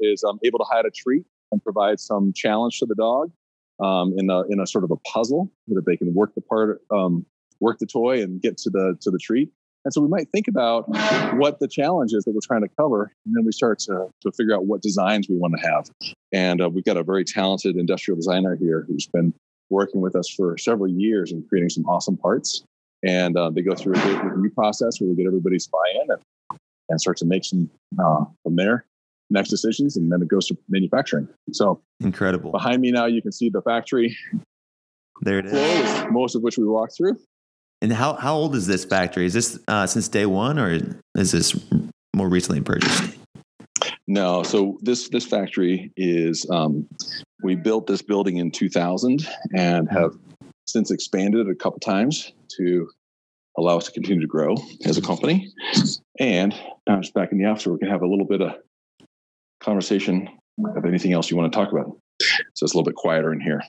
is 0.00 0.24
um, 0.24 0.38
able 0.44 0.58
to 0.58 0.64
hide 0.64 0.86
a 0.86 0.90
treat 0.90 1.24
and 1.52 1.62
provide 1.62 2.00
some 2.00 2.32
challenge 2.34 2.78
to 2.78 2.86
the 2.86 2.94
dog 2.94 3.30
um, 3.80 4.14
in 4.16 4.30
a 4.30 4.42
in 4.48 4.60
a 4.60 4.66
sort 4.66 4.84
of 4.84 4.90
a 4.90 4.96
puzzle 4.96 5.50
that 5.68 5.84
they 5.86 5.96
can 5.96 6.14
work 6.14 6.34
the 6.34 6.40
part 6.40 6.80
um, 6.90 7.24
work 7.60 7.78
the 7.78 7.86
toy 7.86 8.22
and 8.22 8.40
get 8.40 8.56
to 8.58 8.70
the 8.70 8.96
to 9.00 9.10
the 9.10 9.18
treat. 9.18 9.50
And 9.84 9.94
so 9.94 10.00
we 10.00 10.08
might 10.08 10.28
think 10.32 10.48
about 10.48 10.86
what 11.36 11.60
the 11.60 11.68
challenge 11.68 12.12
is 12.12 12.24
that 12.24 12.32
we're 12.32 12.40
trying 12.42 12.62
to 12.62 12.68
cover, 12.76 13.12
and 13.24 13.34
then 13.34 13.44
we 13.44 13.52
start 13.52 13.78
to, 13.80 14.08
to 14.22 14.32
figure 14.32 14.54
out 14.54 14.66
what 14.66 14.82
designs 14.82 15.28
we 15.28 15.36
want 15.36 15.54
to 15.56 15.66
have. 15.66 15.88
And 16.32 16.60
uh, 16.60 16.68
we've 16.68 16.84
got 16.84 16.96
a 16.96 17.04
very 17.04 17.24
talented 17.24 17.76
industrial 17.76 18.16
designer 18.16 18.56
here 18.56 18.84
who's 18.88 19.06
been 19.06 19.32
working 19.70 20.00
with 20.00 20.16
us 20.16 20.28
for 20.28 20.58
several 20.58 20.88
years 20.88 21.30
and 21.32 21.48
creating 21.48 21.70
some 21.70 21.86
awesome 21.86 22.16
parts. 22.16 22.64
And 23.04 23.36
uh, 23.36 23.50
they 23.50 23.62
go 23.62 23.74
through 23.74 23.94
a 23.94 24.24
review 24.24 24.50
process 24.50 25.00
where 25.00 25.08
we 25.08 25.16
get 25.16 25.26
everybody's 25.26 25.68
buy-in 25.68 26.10
and, 26.10 26.20
and 26.88 27.00
start 27.00 27.16
to 27.18 27.24
make 27.24 27.44
some 27.44 27.70
uh, 27.98 28.24
from 28.42 28.56
there 28.56 28.84
next 29.30 29.50
decisions, 29.50 29.96
and 29.96 30.10
then 30.10 30.22
it 30.22 30.28
goes 30.28 30.46
to 30.46 30.56
manufacturing. 30.68 31.28
So 31.52 31.80
Incredible. 32.00 32.50
behind 32.50 32.80
me 32.80 32.90
now, 32.90 33.06
you 33.06 33.22
can 33.22 33.32
see 33.32 33.48
the 33.48 33.62
factory 33.62 34.16
There 35.20 35.38
it 35.38 35.46
is 35.46 36.06
most 36.10 36.34
of 36.34 36.42
which 36.42 36.56
we 36.56 36.64
walked 36.64 36.96
through. 36.96 37.18
And 37.80 37.92
how, 37.92 38.14
how 38.14 38.34
old 38.34 38.54
is 38.54 38.66
this 38.66 38.84
factory? 38.84 39.26
Is 39.26 39.34
this 39.34 39.58
uh, 39.68 39.86
since 39.86 40.08
day 40.08 40.26
one, 40.26 40.58
or 40.58 40.80
is 41.16 41.32
this 41.32 41.56
more 42.14 42.28
recently 42.28 42.60
purchased? 42.60 43.14
No, 44.08 44.42
so 44.42 44.78
this 44.80 45.08
this 45.10 45.26
factory 45.26 45.92
is 45.96 46.46
um, 46.50 46.88
we 47.42 47.54
built 47.54 47.86
this 47.86 48.02
building 48.02 48.38
in 48.38 48.50
2000 48.50 49.28
and 49.54 49.88
have 49.90 50.12
since 50.66 50.90
expanded 50.90 51.48
a 51.48 51.54
couple 51.54 51.78
times 51.78 52.32
to 52.56 52.90
allow 53.58 53.76
us 53.76 53.86
to 53.86 53.92
continue 53.92 54.20
to 54.20 54.26
grow 54.26 54.56
as 54.84 54.96
a 54.96 55.02
company. 55.02 55.52
And 56.18 56.54
now 56.86 57.00
just 57.00 57.12
back 57.12 57.32
in 57.32 57.38
the 57.38 57.44
office, 57.44 57.66
we 57.66 57.78
can 57.78 57.88
have 57.88 58.02
a 58.02 58.06
little 58.06 58.24
bit 58.24 58.40
of 58.40 58.54
conversation 59.60 60.28
of 60.76 60.84
anything 60.84 61.12
else 61.12 61.30
you 61.30 61.36
want 61.36 61.52
to 61.52 61.56
talk 61.56 61.72
about. 61.72 61.96
So 62.54 62.64
it's 62.64 62.72
a 62.72 62.76
little 62.76 62.84
bit 62.84 62.94
quieter 62.94 63.32
in 63.32 63.40
here. 63.40 63.62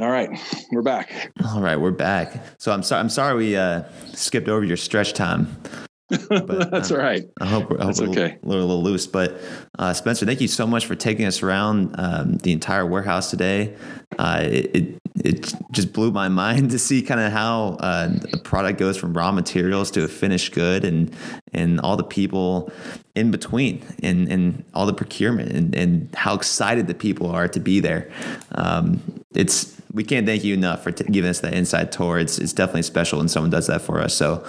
All 0.00 0.10
right, 0.10 0.30
we're 0.72 0.82
back. 0.82 1.32
All 1.46 1.60
right, 1.60 1.76
we're 1.76 1.90
back. 1.90 2.34
So 2.58 2.72
I'm 2.72 2.82
sorry. 2.82 3.00
I'm 3.00 3.08
sorry 3.08 3.36
we 3.36 3.56
uh, 3.56 3.84
skipped 4.14 4.48
over 4.48 4.64
your 4.64 4.76
stretch 4.76 5.12
time. 5.12 5.56
That's 6.08 6.90
um, 6.90 6.96
all 6.96 7.02
right. 7.02 7.24
I 7.40 7.46
hope 7.46 7.70
we're, 7.70 7.80
I 7.80 7.84
hope 7.84 7.98
we're 7.98 8.08
okay. 8.08 8.38
a 8.42 8.46
little, 8.46 8.64
a 8.64 8.66
little 8.66 8.82
loose. 8.82 9.06
But 9.06 9.40
uh, 9.78 9.92
Spencer, 9.94 10.26
thank 10.26 10.40
you 10.40 10.48
so 10.48 10.66
much 10.66 10.86
for 10.86 10.94
taking 10.94 11.24
us 11.24 11.42
around 11.42 11.94
um, 11.98 12.36
the 12.38 12.52
entire 12.52 12.84
warehouse 12.84 13.30
today. 13.30 13.74
Uh, 14.18 14.40
it, 14.42 14.76
it 14.76 15.01
it 15.16 15.52
just 15.70 15.92
blew 15.92 16.10
my 16.10 16.28
mind 16.28 16.70
to 16.72 16.78
see 16.78 17.02
kind 17.02 17.20
of 17.20 17.32
how 17.32 17.76
uh, 17.80 18.10
a 18.32 18.38
product 18.38 18.78
goes 18.78 18.96
from 18.96 19.14
raw 19.14 19.32
materials 19.32 19.90
to 19.92 20.04
a 20.04 20.08
finished 20.08 20.52
good, 20.52 20.84
and 20.84 21.14
and 21.52 21.80
all 21.80 21.96
the 21.96 22.04
people 22.04 22.72
in 23.14 23.30
between, 23.30 23.84
and 24.02 24.30
and 24.30 24.64
all 24.74 24.86
the 24.86 24.94
procurement, 24.94 25.52
and 25.52 25.74
and 25.74 26.14
how 26.14 26.34
excited 26.34 26.86
the 26.86 26.94
people 26.94 27.30
are 27.30 27.48
to 27.48 27.60
be 27.60 27.80
there. 27.80 28.10
Um, 28.52 29.00
it's 29.34 29.80
we 29.92 30.04
can't 30.04 30.26
thank 30.26 30.44
you 30.44 30.54
enough 30.54 30.82
for 30.82 30.92
t- 30.92 31.04
giving 31.04 31.30
us 31.30 31.40
that 31.40 31.54
inside 31.54 31.92
tour. 31.92 32.18
It's 32.18 32.38
it's 32.38 32.52
definitely 32.52 32.82
special 32.82 33.18
when 33.18 33.28
someone 33.28 33.50
does 33.50 33.66
that 33.66 33.82
for 33.82 34.00
us. 34.00 34.14
So 34.14 34.44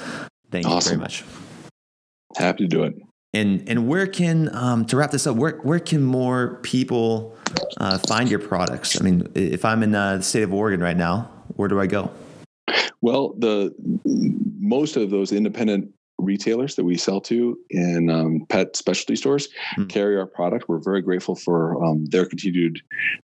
thank 0.51 0.67
you 0.67 0.81
very 0.81 0.97
much. 0.97 1.23
Happy 2.37 2.63
to 2.63 2.67
do 2.67 2.83
it. 2.83 2.93
And 3.33 3.67
and 3.67 3.87
where 3.87 4.07
can 4.07 4.53
um, 4.55 4.85
to 4.85 4.97
wrap 4.97 5.11
this 5.11 5.27
up? 5.27 5.35
Where 5.35 5.57
where 5.63 5.79
can 5.79 6.03
more 6.03 6.59
people 6.63 7.32
uh, 7.77 7.97
find 7.99 8.29
your 8.29 8.39
products? 8.39 8.99
I 8.99 9.03
mean, 9.03 9.27
if 9.35 9.65
I'm 9.65 9.83
in 9.83 9.93
uh, 9.93 10.17
the 10.17 10.23
state 10.23 10.43
of 10.43 10.53
Oregon 10.53 10.81
right 10.81 10.97
now, 10.97 11.29
where 11.55 11.69
do 11.69 11.79
I 11.79 11.87
go? 11.87 12.11
Well, 13.01 13.33
the 13.37 13.73
most 14.59 14.95
of 14.95 15.09
those 15.09 15.31
independent 15.31 15.91
retailers 16.23 16.75
that 16.75 16.83
we 16.83 16.97
sell 16.97 17.19
to 17.21 17.57
in 17.69 18.09
um, 18.09 18.45
pet 18.49 18.75
specialty 18.75 19.15
stores 19.15 19.49
mm. 19.77 19.89
carry 19.89 20.17
our 20.17 20.25
product. 20.25 20.69
We're 20.69 20.79
very 20.79 21.01
grateful 21.01 21.35
for 21.35 21.83
um, 21.83 22.05
their 22.05 22.25
continued 22.25 22.79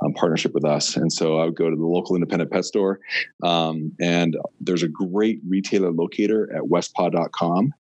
um, 0.05 0.13
partnership 0.15 0.55
with 0.55 0.65
us. 0.65 0.97
And 0.97 1.13
so 1.13 1.39
I 1.39 1.45
would 1.45 1.57
go 1.57 1.71
to 1.71 1.77
the 1.77 1.87
local 1.87 2.17
independent 2.17 2.51
pet 2.51 2.65
store, 2.65 3.01
um, 3.43 3.93
and 4.01 4.37
there's 4.61 4.83
a 4.83 4.89
great 4.89 5.41
retailer 5.47 5.93
locator 5.93 6.53
at 6.55 6.63
westpaw.com. 6.63 7.73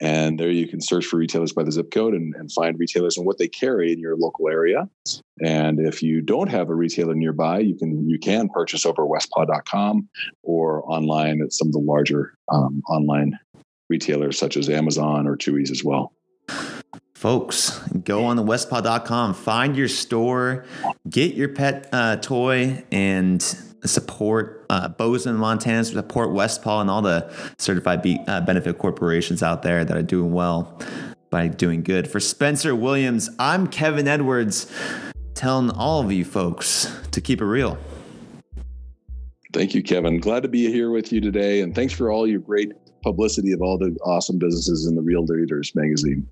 And 0.00 0.40
there 0.40 0.50
you 0.50 0.66
can 0.66 0.80
search 0.80 1.04
for 1.04 1.18
retailers 1.18 1.52
by 1.52 1.62
the 1.62 1.72
zip 1.72 1.90
code 1.90 2.14
and, 2.14 2.34
and 2.34 2.50
find 2.50 2.78
retailers 2.78 3.18
and 3.18 3.26
what 3.26 3.38
they 3.38 3.48
carry 3.48 3.92
in 3.92 3.98
your 3.98 4.16
local 4.16 4.48
area. 4.48 4.88
And 5.44 5.78
if 5.78 6.02
you 6.02 6.22
don't 6.22 6.48
have 6.48 6.70
a 6.70 6.74
retailer 6.74 7.14
nearby, 7.14 7.58
you 7.58 7.74
can 7.74 8.08
you 8.08 8.18
can 8.18 8.48
purchase 8.48 8.86
over 8.86 9.06
westpaw.com 9.06 10.08
or 10.42 10.82
online 10.90 11.42
at 11.42 11.52
some 11.52 11.68
of 11.68 11.72
the 11.72 11.80
larger 11.80 12.34
um, 12.50 12.82
online 12.88 13.38
retailers 13.90 14.38
such 14.38 14.56
as 14.56 14.70
Amazon 14.70 15.26
or 15.26 15.36
Chewy's 15.36 15.70
as 15.70 15.84
well. 15.84 16.12
Folks, 17.14 17.78
go 18.04 18.24
on 18.24 18.36
the 18.36 18.42
westpaw.com, 18.42 19.34
find 19.34 19.76
your 19.76 19.88
store, 19.88 20.64
get 21.10 21.34
your 21.34 21.50
pet 21.50 21.86
uh, 21.92 22.16
toy, 22.16 22.82
and 22.90 23.42
support 23.84 24.66
uh, 24.70 24.88
Bozeman, 24.88 25.36
Montana, 25.36 25.84
support 25.84 26.32
West 26.32 26.62
Paw 26.62 26.80
and 26.80 26.90
all 26.90 27.02
the 27.02 27.32
certified 27.58 28.02
be- 28.02 28.20
uh, 28.26 28.40
benefit 28.42 28.78
corporations 28.78 29.42
out 29.42 29.62
there 29.62 29.84
that 29.84 29.96
are 29.96 30.02
doing 30.02 30.32
well 30.32 30.78
by 31.30 31.48
doing 31.48 31.82
good. 31.82 32.10
For 32.10 32.20
Spencer 32.20 32.74
Williams, 32.74 33.30
I'm 33.38 33.66
Kevin 33.66 34.08
Edwards, 34.08 34.70
telling 35.34 35.70
all 35.70 36.00
of 36.00 36.12
you 36.12 36.24
folks 36.24 36.94
to 37.12 37.20
keep 37.20 37.40
it 37.40 37.46
real. 37.46 37.78
Thank 39.52 39.74
you, 39.74 39.82
Kevin. 39.82 40.20
Glad 40.20 40.42
to 40.42 40.48
be 40.48 40.70
here 40.70 40.90
with 40.90 41.12
you 41.12 41.20
today. 41.20 41.60
And 41.62 41.74
thanks 41.74 41.92
for 41.92 42.10
all 42.10 42.26
your 42.26 42.38
great 42.38 42.72
publicity 43.02 43.52
of 43.52 43.62
all 43.62 43.78
the 43.78 43.96
awesome 44.04 44.38
businesses 44.38 44.86
in 44.86 44.94
the 44.94 45.02
Real 45.02 45.24
Leaders 45.24 45.74
magazine. 45.74 46.28